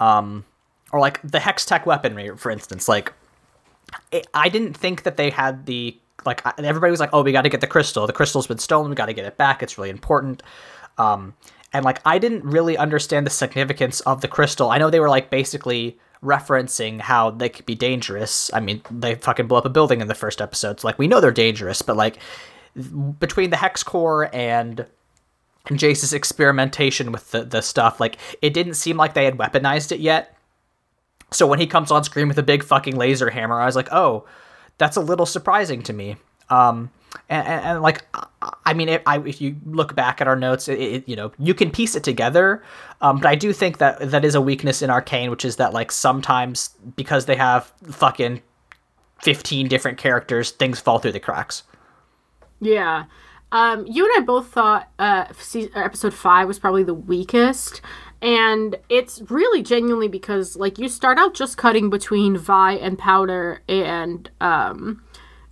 [0.00, 0.44] um,
[0.92, 3.12] or like the Hextech weaponry, for instance, like
[4.32, 7.48] I didn't think that they had the like everybody was like, "Oh, we got to
[7.48, 8.06] get the crystal.
[8.06, 8.90] The crystal's been stolen.
[8.90, 9.62] We got to get it back.
[9.62, 10.42] It's really important."
[10.98, 11.34] Um,
[11.72, 14.70] and like I didn't really understand the significance of the crystal.
[14.70, 18.50] I know they were like basically referencing how they could be dangerous.
[18.54, 21.08] I mean, they fucking blow up a building in the first episode, so like we
[21.08, 21.82] know they're dangerous.
[21.82, 22.18] But like
[23.18, 24.86] between the Hexcore and
[25.66, 29.92] and Jayce's experimentation with the the stuff, like it didn't seem like they had weaponized
[29.92, 30.33] it yet.
[31.34, 33.92] So when he comes on screen with a big fucking laser hammer, I was like,
[33.92, 34.24] oh,
[34.78, 36.16] that's a little surprising to me.
[36.50, 36.90] Um,
[37.28, 38.04] and, and, and like,
[38.64, 41.32] I- mean, if, I, if you look back at our notes, it, it, you know,
[41.38, 42.62] you can piece it together.
[43.00, 45.72] Um, but I do think that that is a weakness in Arcane, which is that
[45.72, 48.42] like sometimes because they have fucking
[49.22, 51.62] fifteen different characters, things fall through the cracks.
[52.60, 53.04] Yeah.
[53.52, 55.26] Um, you and I both thought uh,
[55.74, 57.80] episode five was probably the weakest.
[58.22, 63.62] And it's really genuinely because, like, you start out just cutting between Vi and Powder
[63.68, 65.02] and um,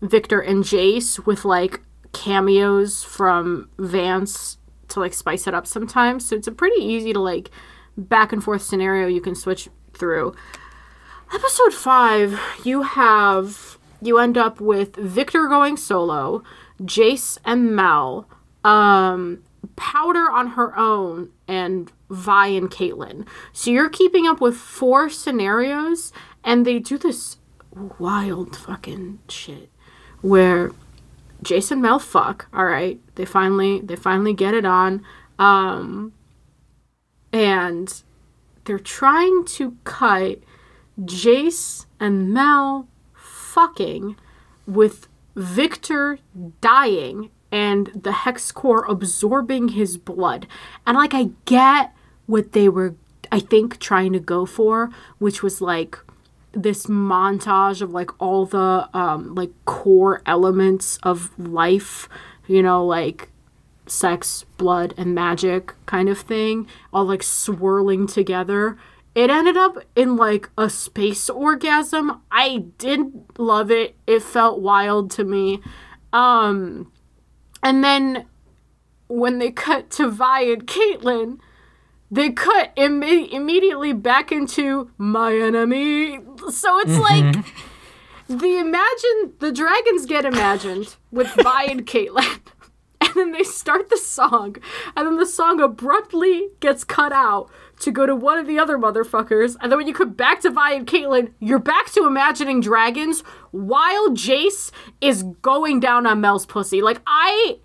[0.01, 1.83] Viktor and Jayce with, like,
[2.13, 4.59] cameos from Vance
[4.89, 6.27] to, like, spice it up sometimes.
[6.27, 7.51] So it's a pretty easy to, like,
[7.97, 10.35] back and forth scenario you can switch through.
[11.35, 16.43] Episode five, you have you end up with Viktor going solo,
[16.83, 18.29] Jayce and Mel,
[18.65, 19.43] um,
[19.77, 23.27] Powder on her own, and Vi and Caitlyn.
[23.53, 26.13] So you're keeping up with four scenarios,
[26.45, 27.39] and they do this
[27.99, 29.71] wild fucking shit
[30.21, 30.73] where
[31.43, 32.49] Jayce and Mel fuck.
[32.53, 35.05] All right, they finally they finally get it on,
[35.39, 36.13] um,
[37.33, 38.03] and
[38.65, 40.39] they're trying to cut
[41.01, 44.17] Jayce and Mel fucking
[44.67, 46.19] with Viktor
[46.61, 50.47] dying and the Hexcore absorbing his blood.
[50.87, 51.95] And like I get
[52.27, 52.97] what they were
[53.31, 55.99] I think trying to go for, which was like
[56.53, 62.09] this montage of like all the um like core elements of life,
[62.47, 63.29] you know, like
[63.87, 68.79] sex, blood, and magic kind of thing, all like swirling together.
[69.15, 72.23] It ended up in like a space orgasm.
[72.31, 73.95] I didn't love it.
[74.07, 75.61] It felt wild to me.
[76.15, 76.91] Um
[77.63, 78.27] and then
[79.09, 81.39] when they cut to Vi and Caitlyn,
[82.11, 86.19] they cut imme- immediately back into my enemy.
[86.51, 87.01] So it's mm-hmm.
[87.01, 87.47] like
[88.29, 92.41] the imagine the dragons get imagined with Vi and Caitlyn.
[93.15, 94.57] And then they start the song,
[94.97, 97.51] and then the song abruptly gets cut out
[97.81, 99.57] to go to one of the other motherfuckers.
[99.61, 103.23] And then when you come back to Vi and Caitlyn, you're back to imagining dragons
[103.51, 106.81] while Jayce is going down on Mel's pussy.
[106.81, 107.59] Like, I.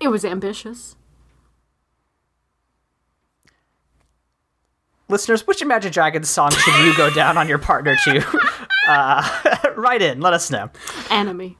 [0.00, 0.96] It was ambitious.
[5.08, 8.24] Listeners, which Imagine Dragons song should you go down on your partner to?
[8.88, 9.22] Uh,
[9.76, 10.70] write in, let us know.
[11.10, 11.58] Enemy.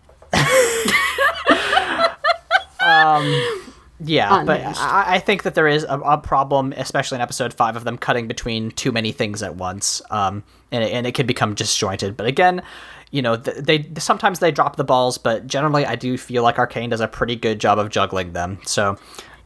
[4.01, 7.75] Yeah, but I, I think that there is a, a problem, especially in episode five,
[7.75, 11.27] of them cutting between too many things at once, um, and it, and it can
[11.27, 12.17] become disjointed.
[12.17, 12.63] But again,
[13.11, 16.59] you know, th- they sometimes they drop the balls, but generally, I do feel like
[16.59, 18.61] Arcane does a pretty good job of juggling them.
[18.65, 18.97] So,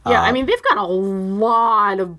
[0.05, 2.17] Yeah, I mean they've got a lot of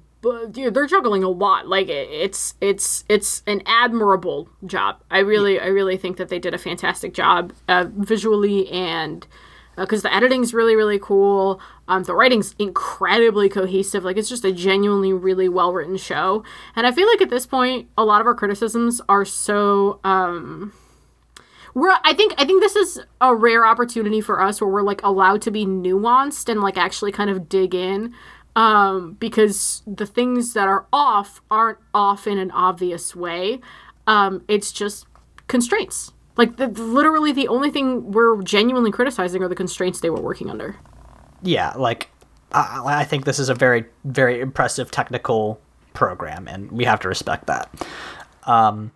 [0.50, 1.68] dude, they're juggling a lot.
[1.68, 5.00] Like it's it's it's an admirable job.
[5.10, 9.26] I really I really think that they did a fantastic job uh, visually and
[9.76, 11.60] because the editing's really really cool.
[11.88, 14.04] Um, the writing's incredibly cohesive.
[14.04, 16.44] Like it's just a genuinely really well written show.
[16.76, 20.00] And I feel like at this point, a lot of our criticisms are so.
[20.04, 20.72] Um,
[21.74, 25.02] we're I think I think this is a rare opportunity for us where we're like
[25.02, 28.14] allowed to be nuanced and like actually kind of dig in
[28.56, 33.60] um, because the things that are off aren't off in an obvious way.
[34.06, 35.06] Um, it's just
[35.48, 36.13] constraints.
[36.36, 40.50] Like the, literally the only thing we're genuinely criticizing are the constraints they were working
[40.50, 40.76] under.
[41.42, 42.10] Yeah, like
[42.52, 45.60] I, I think this is a very very impressive technical
[45.92, 47.70] program, and we have to respect that.
[48.44, 48.92] Um,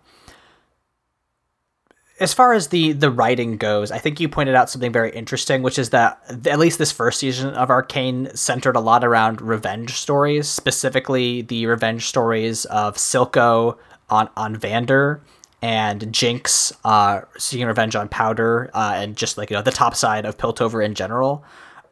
[2.19, 5.61] as far as the the writing goes, I think you pointed out something very interesting,
[5.61, 9.93] which is that at least this first season of Arcane centered a lot around revenge
[9.93, 13.77] stories, specifically the revenge stories of Silco
[14.09, 15.21] on on Vander
[15.61, 19.95] and Jinx uh, seeking revenge on Powder, uh, and just like you know the top
[19.95, 21.43] side of Piltover in general.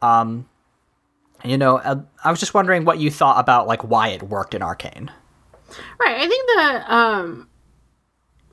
[0.02, 0.48] Um,
[1.44, 4.54] you know, uh, I was just wondering what you thought about like why it worked
[4.54, 5.12] in Arcane.
[6.00, 7.50] Right, I think that um,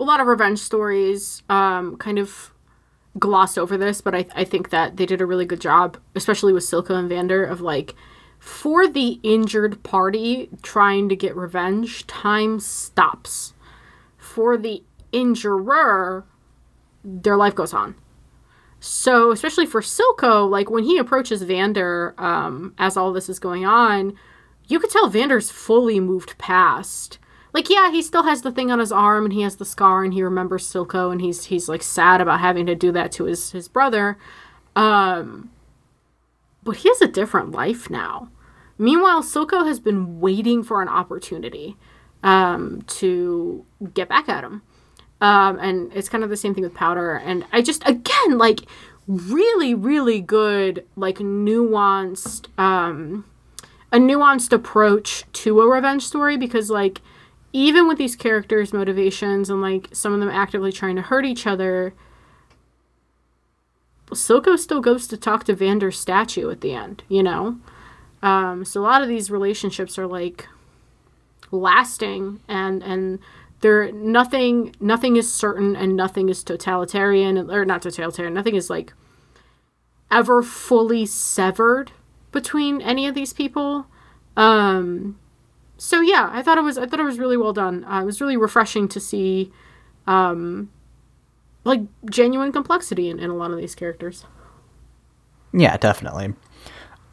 [0.01, 2.53] a lot of revenge stories um, kind of
[3.19, 6.53] glossed over this, but I, I think that they did a really good job, especially
[6.53, 7.95] with Silco and Vander, of like
[8.39, 13.53] for the injured party trying to get revenge, time stops.
[14.19, 14.83] For the
[15.15, 16.25] injurer,
[17.05, 17.95] their life goes on.
[18.81, 23.65] So, especially for Silco, like when he approaches Vander um, as all this is going
[23.65, 24.15] on,
[24.67, 27.19] you could tell Vander's fully moved past.
[27.55, 30.03] Like yeah he still has the thing on his arm and he has the scar
[30.03, 33.25] and he remembers silco and he's he's like sad about having to do that to
[33.25, 34.19] his his brother.
[34.75, 35.51] Um
[36.65, 38.29] but he has a different life now.
[38.77, 41.77] Meanwhile silco has been waiting for an opportunity
[42.25, 44.63] um to get back at him
[45.21, 48.61] um and it's kind of the same thing with powder and i just again like
[49.07, 53.25] really really good like nuanced um
[53.93, 57.01] a nuanced approach to a revenge story because like
[57.55, 61.47] even with these characters' motivations and like some of them actively trying to hurt each
[61.47, 61.95] other,
[64.09, 67.59] Silco still goes to talk to Vander's statue at the end, you know?
[68.23, 70.49] Um, so a lot of these relationships are like
[71.53, 73.21] lasting and and
[73.65, 78.93] there nothing nothing is certain and nothing is totalitarian or not totalitarian nothing is like
[80.11, 81.91] ever fully severed
[82.31, 83.87] between any of these people
[84.37, 85.17] um
[85.77, 87.85] so yeah, I thought it was I thought it was really well done.
[87.85, 89.53] Uh, it was really refreshing to see,
[90.07, 90.71] um,
[91.65, 94.25] like genuine complexity in, in a lot of these characters.
[95.53, 96.35] Yeah, definitely.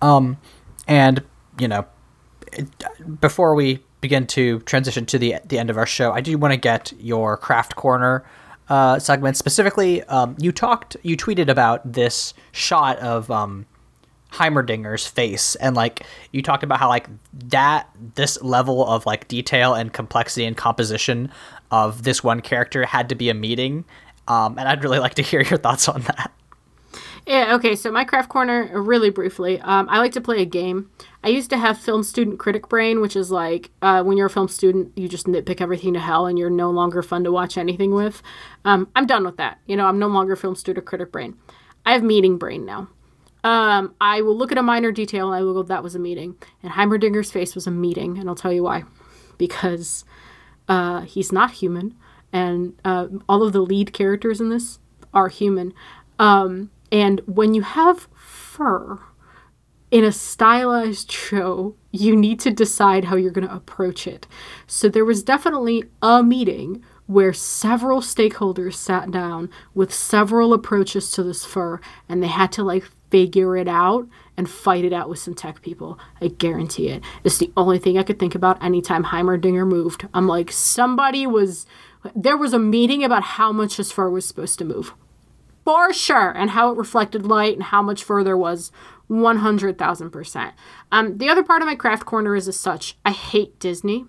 [0.01, 0.37] Um,
[0.87, 1.23] and
[1.59, 1.85] you know,
[3.19, 6.53] before we begin to transition to the the end of our show, I do want
[6.53, 8.25] to get your craft corner
[8.69, 10.03] uh, segment specifically.
[10.03, 13.65] Um, you talked, you tweeted about this shot of um,
[14.31, 19.73] Heimerdinger's face and like you talked about how like that this level of like detail
[19.73, 21.29] and complexity and composition
[21.69, 23.83] of this one character had to be a meeting
[24.29, 26.31] um, and I'd really like to hear your thoughts on that.
[27.27, 30.89] Yeah, okay, so my craft corner, really briefly, um, I like to play a game.
[31.23, 34.29] I used to have film student critic brain, which is like uh, when you're a
[34.29, 37.57] film student, you just nitpick everything to hell and you're no longer fun to watch
[37.57, 38.23] anything with.
[38.65, 39.59] Um, I'm done with that.
[39.67, 41.37] You know, I'm no longer film student critic brain.
[41.85, 42.89] I have meeting brain now.
[43.43, 45.99] Um, I will look at a minor detail and I will go, that was a
[45.99, 46.35] meeting.
[46.61, 48.83] And Heimerdinger's face was a meeting, and I'll tell you why.
[49.37, 50.05] Because
[50.67, 51.95] uh, he's not human,
[52.31, 54.79] and uh, all of the lead characters in this
[55.13, 55.73] are human.
[56.19, 58.99] Um, and when you have fur
[59.91, 64.25] in a stylized show, you need to decide how you're going to approach it.
[64.65, 71.23] So there was definitely a meeting where several stakeholders sat down with several approaches to
[71.23, 75.19] this fur and they had to like figure it out and fight it out with
[75.19, 75.99] some tech people.
[76.21, 77.03] I guarantee it.
[77.25, 80.07] It's the only thing I could think about anytime Heimerdinger moved.
[80.13, 81.65] I'm like, somebody was,
[82.15, 84.93] there was a meeting about how much his fur was supposed to move.
[85.63, 86.31] For sure.
[86.31, 88.71] And how it reflected light and how much further was.
[89.09, 90.53] 100,000%.
[90.91, 92.95] Um, the other part of my craft corner is as such.
[93.03, 94.05] I hate Disney.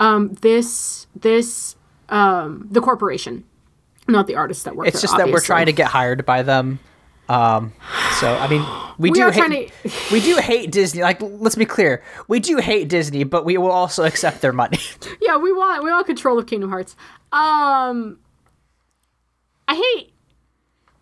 [0.00, 1.76] Um, this, this,
[2.08, 3.44] um, the corporation,
[4.08, 6.42] not the artists that work It's there, just that we're trying to get hired by
[6.42, 6.78] them
[7.28, 7.72] um,
[8.20, 8.64] so I mean,
[8.98, 9.90] we, we do hate to...
[10.12, 11.02] we do hate Disney.
[11.02, 14.78] Like, let's be clear, we do hate Disney, but we will also accept their money.
[15.20, 16.96] yeah, we want we want control of Kingdom Hearts.
[17.32, 18.18] Um,
[19.68, 20.12] I hate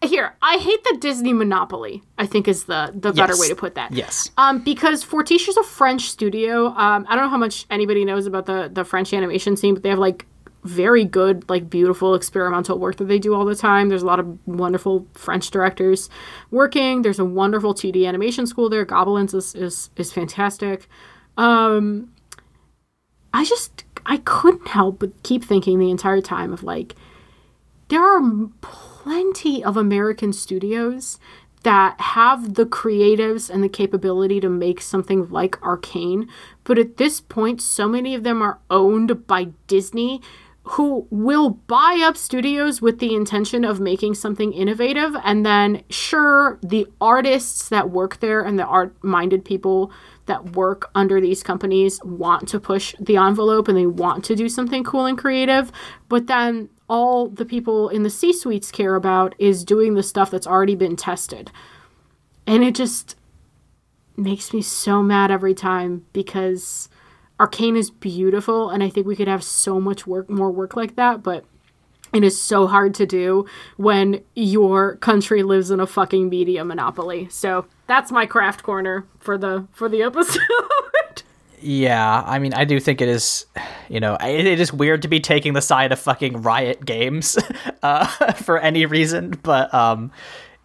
[0.08, 0.36] here.
[0.42, 2.02] I hate the Disney monopoly.
[2.18, 3.16] I think is the the yes.
[3.16, 3.92] better way to put that.
[3.92, 4.30] Yes.
[4.36, 6.66] Um, because Fortiche is a French studio.
[6.68, 9.82] Um, I don't know how much anybody knows about the the French animation scene, but
[9.82, 10.26] they have like
[10.64, 13.90] very good, like beautiful experimental work that they do all the time.
[13.90, 16.08] There's a lot of wonderful French directors
[16.50, 17.02] working.
[17.02, 18.84] There's a wonderful 2D animation school there.
[18.86, 20.88] Gobelins is is, is fantastic.
[21.36, 22.10] Um,
[23.32, 26.94] I just I couldn't help but keep thinking the entire time of like
[27.88, 28.48] there are
[29.04, 31.18] plenty of American studios
[31.62, 36.26] that have the creatives and the capability to make something like Arcane,
[36.64, 40.22] but at this point, so many of them are owned by Disney,
[40.62, 45.14] who will buy up studios with the intention of making something innovative.
[45.22, 49.92] And then, sure, the artists that work there and the art minded people
[50.24, 54.48] that work under these companies want to push the envelope and they want to do
[54.48, 55.70] something cool and creative.
[56.08, 60.30] But then all the people in the C suites care about is doing the stuff
[60.30, 61.50] that's already been tested.
[62.46, 63.16] And it just
[64.16, 66.88] makes me so mad every time because
[67.40, 70.96] Arcane is beautiful and I think we could have so much work more work like
[70.96, 71.44] that, but
[72.12, 73.44] it is so hard to do
[73.76, 77.28] when your country lives in a fucking media monopoly.
[77.28, 80.40] So that's my craft corner for the for the episode.
[81.60, 83.46] Yeah, I mean, I do think it is,
[83.88, 87.38] you know, it, it is weird to be taking the side of fucking Riot Games
[87.82, 90.10] uh, for any reason, but um,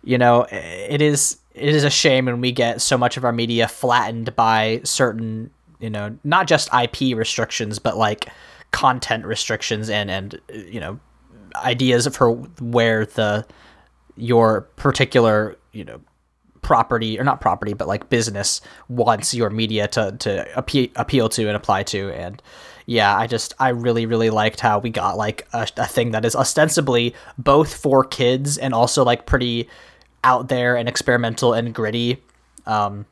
[0.04, 3.32] you know, it is it is a shame when we get so much of our
[3.32, 8.28] media flattened by certain, you know, not just IP restrictions, but like
[8.72, 11.00] content restrictions and and you know,
[11.56, 13.46] ideas for where the
[14.16, 16.02] your particular you know
[16.62, 21.48] property or not property but like business wants your media to to appeal, appeal to
[21.48, 22.12] and apply to.
[22.12, 22.42] And
[22.86, 26.26] yeah i just i really really liked how we got like a, a thing that
[26.26, 29.70] is ostensibly both for kids and also like pretty
[30.24, 32.22] out there and experimental and gritty.
[32.66, 33.06] Um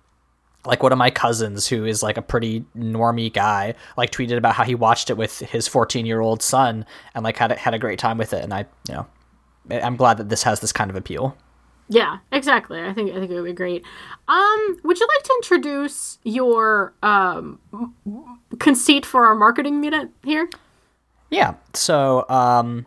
[0.66, 4.54] like one of my cousins who is like a pretty normy guy like tweeted about
[4.54, 6.86] how he watched it with his 14 year old son
[7.16, 8.44] and like had had a great time with it.
[8.44, 9.08] And i you know
[9.70, 11.38] i'm glad that this has this kind of appeal
[11.90, 12.82] yeah, exactly.
[12.82, 13.84] I think I think it would be great.
[14.28, 17.60] Um, would you like to introduce your um
[18.60, 20.50] conceit for our marketing minute here?
[21.30, 21.56] Yeah.
[21.74, 22.86] So, um,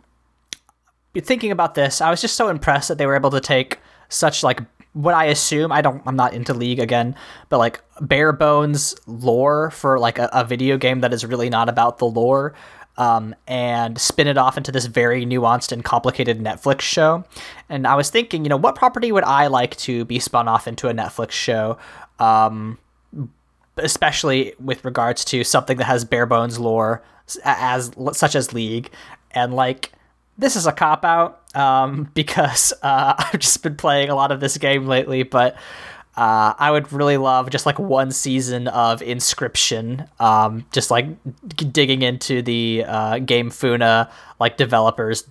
[1.15, 3.79] thinking about this, I was just so impressed that they were able to take
[4.09, 4.61] such like
[4.93, 7.15] what I assume I don't I'm not into League again,
[7.49, 11.69] but like bare bones lore for like a, a video game that is really not
[11.69, 12.53] about the lore
[13.01, 17.23] um, and spin it off into this very nuanced and complicated Netflix show.
[17.67, 20.67] And I was thinking, you know, what property would I like to be spun off
[20.67, 21.79] into a Netflix show?
[22.19, 22.77] Um,
[23.77, 27.01] especially with regards to something that has bare bones lore
[27.43, 28.91] as such as League,
[29.31, 29.91] and like
[30.37, 34.41] this is a cop out um, because uh, I've just been playing a lot of
[34.41, 35.55] this game lately, but
[36.21, 41.07] uh, I would really love just like one season of Inscryption, um, just like
[41.73, 44.07] digging into the uh, GameFuna
[44.39, 45.27] like developers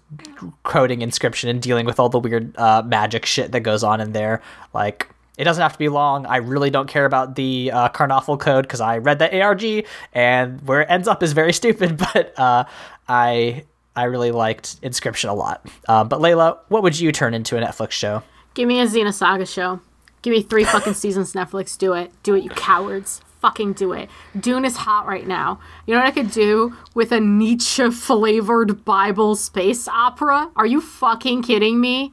[0.64, 4.10] coding Inscryption and dealing with all the weird uh, magic shit that goes on in
[4.10, 4.42] there.
[4.74, 6.26] Like it doesn't have to be long.
[6.26, 10.80] I really don't care about the uh, code because I read the ARG and where
[10.80, 11.98] it ends up is very stupid.
[11.98, 12.64] But uh,
[13.06, 13.64] I
[13.94, 15.64] I really liked Inscryption a lot.
[15.86, 18.24] Uh, but Layla, what would you turn into a Netflix show?
[18.54, 19.80] Give me a Xenosaga show.
[20.22, 21.78] Give me three fucking seasons, Netflix.
[21.78, 22.12] Do it.
[22.22, 23.22] Do it, you cowards.
[23.40, 24.10] Fucking do it.
[24.38, 25.60] Dune is hot right now.
[25.86, 30.50] You know what I could do with a Nietzsche flavored Bible space opera?
[30.56, 32.12] Are you fucking kidding me?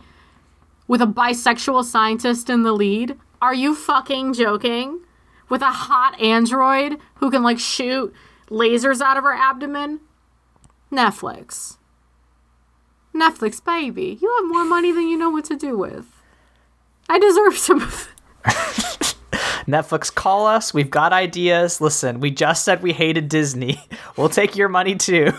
[0.88, 3.18] With a bisexual scientist in the lead?
[3.42, 5.02] Are you fucking joking?
[5.50, 8.14] With a hot android who can like shoot
[8.50, 10.00] lasers out of her abdomen?
[10.90, 11.78] Netflix.
[13.14, 14.18] Netflix, baby.
[14.22, 16.17] You have more money than you know what to do with.
[17.10, 18.14] I deserve some of
[19.68, 20.74] Netflix, call us.
[20.74, 21.82] We've got ideas.
[21.82, 23.80] Listen, we just said we hated Disney.
[24.16, 25.32] We'll take your money too.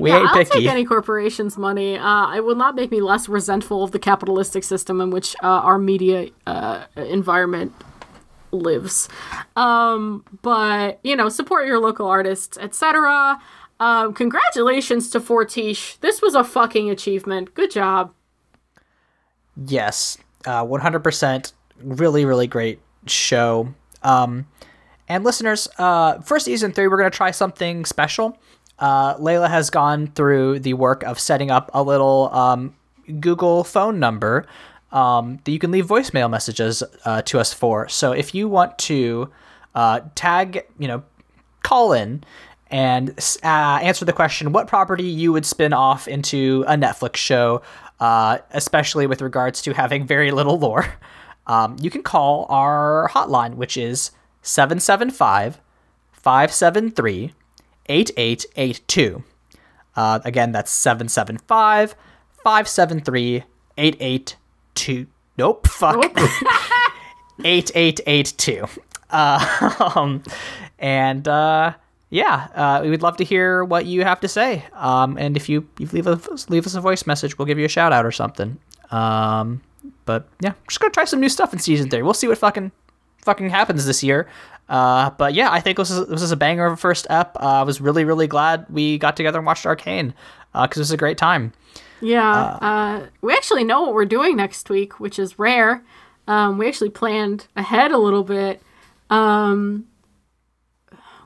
[0.00, 0.60] We yeah, ain't I'll picky.
[0.60, 1.98] take any corporation's money.
[1.98, 5.46] Uh, it will not make me less resentful of the capitalistic system in which uh,
[5.46, 7.74] our media uh, environment
[8.52, 9.10] lives.
[9.54, 13.38] Um, but you know, support your local artists, etc.
[13.80, 15.98] Um, congratulations to Fortiche.
[16.00, 17.52] This was a fucking achievement.
[17.52, 18.14] Good job.
[19.66, 20.16] Yes,
[20.46, 23.74] uh, 100% really really great show.
[24.02, 24.46] Um,
[25.08, 28.38] and listeners uh, for season three we're going to try something special.
[28.78, 32.74] Uh, layla has gone through the work of setting up a little um,
[33.20, 34.46] google phone number
[34.90, 37.88] um, that you can leave voicemail messages uh, to us for.
[37.88, 39.30] So if you want to
[39.74, 41.02] uh, tag you know
[41.62, 42.24] call in
[42.70, 43.10] and
[43.44, 43.46] uh,
[43.82, 47.62] answer the question what property you would spin off into a netflix show
[48.02, 50.94] uh, especially with regards to having very little lore,
[51.46, 54.10] um, you can call our hotline, which is
[54.42, 55.60] 775
[56.10, 57.32] 573
[57.86, 59.22] 8882.
[59.94, 61.94] Uh, again, that's 775
[62.42, 63.44] 573
[63.78, 65.06] 8822.
[65.38, 66.04] Nope, fuck.
[67.44, 68.66] 8882.
[69.10, 70.24] Uh, um,
[70.80, 71.74] and uh,
[72.12, 74.66] yeah, uh, we would love to hear what you have to say.
[74.74, 77.64] Um, and if you, you leave, us leave us a voice message, we'll give you
[77.64, 78.58] a shout out or something.
[78.90, 79.62] Um,
[80.04, 82.02] but yeah, just gonna try some new stuff in season three.
[82.02, 82.70] We'll see what fucking
[83.22, 84.28] fucking happens this year.
[84.68, 87.34] Uh, but yeah, I think this is this is a banger of a first ep.
[87.40, 90.12] Uh, I was really really glad we got together and watched Arcane
[90.52, 91.54] because it was a great time.
[92.02, 95.82] Yeah, uh, we actually know what we're doing next week, which is rare.
[96.28, 98.60] Um, we actually planned ahead a little bit.
[99.08, 99.86] Um,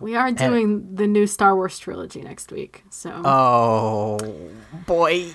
[0.01, 4.19] we are doing the new Star Wars trilogy next week, so Oh
[4.87, 5.27] boy.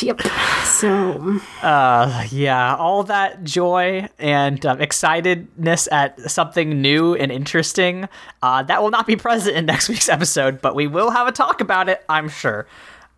[0.00, 0.20] yep.
[0.66, 8.08] So Uh, yeah, all that joy and um, excitedness at something new and interesting.
[8.42, 11.32] Uh, that will not be present in next week's episode, but we will have a
[11.32, 12.66] talk about it, I'm sure.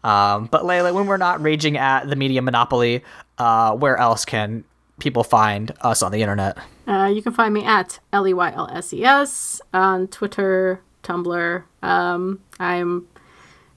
[0.02, 3.04] Um, but Layla, when we're not raging at the media monopoly,
[3.36, 4.64] uh, where else can
[4.98, 6.56] people find us on the internet?
[6.90, 10.82] Uh, you can find me at L E Y L S E S on Twitter,
[11.04, 11.62] Tumblr.
[11.82, 13.06] Um, I'm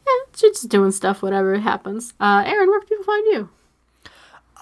[0.06, 2.14] yeah, just doing stuff, whatever happens.
[2.20, 3.50] Uh, Aaron, where can people find you?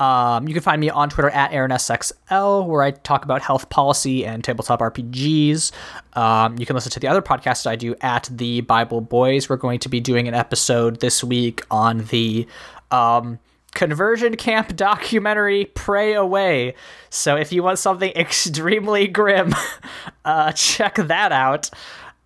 [0.04, 4.26] Um, you can find me on Twitter at AaronSXL, where I talk about health policy
[4.26, 5.72] and tabletop RPGs.
[6.14, 9.48] Um, you can listen to the other podcasts I do at the Bible Boys.
[9.48, 12.48] We're going to be doing an episode this week on the
[12.90, 13.40] um,
[13.74, 16.76] conversion camp documentary Pray Away.
[17.10, 19.54] So if you want something extremely grim,
[20.26, 21.70] uh, check that out.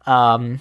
[0.05, 0.59] Um,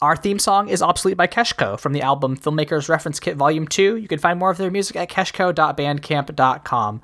[0.00, 3.96] our theme song is Obsolete by Keshko from the album Filmmakers Reference Kit Volume 2.
[3.96, 7.02] You can find more of their music at keshko.bandcamp.com.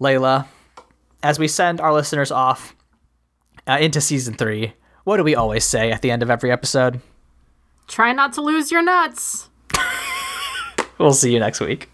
[0.00, 0.46] Layla,
[1.22, 2.74] as we send our listeners off
[3.66, 4.72] uh, into season 3,
[5.04, 7.00] what do we always say at the end of every episode?
[7.86, 9.50] Try not to lose your nuts.
[10.98, 11.90] We'll see you next week.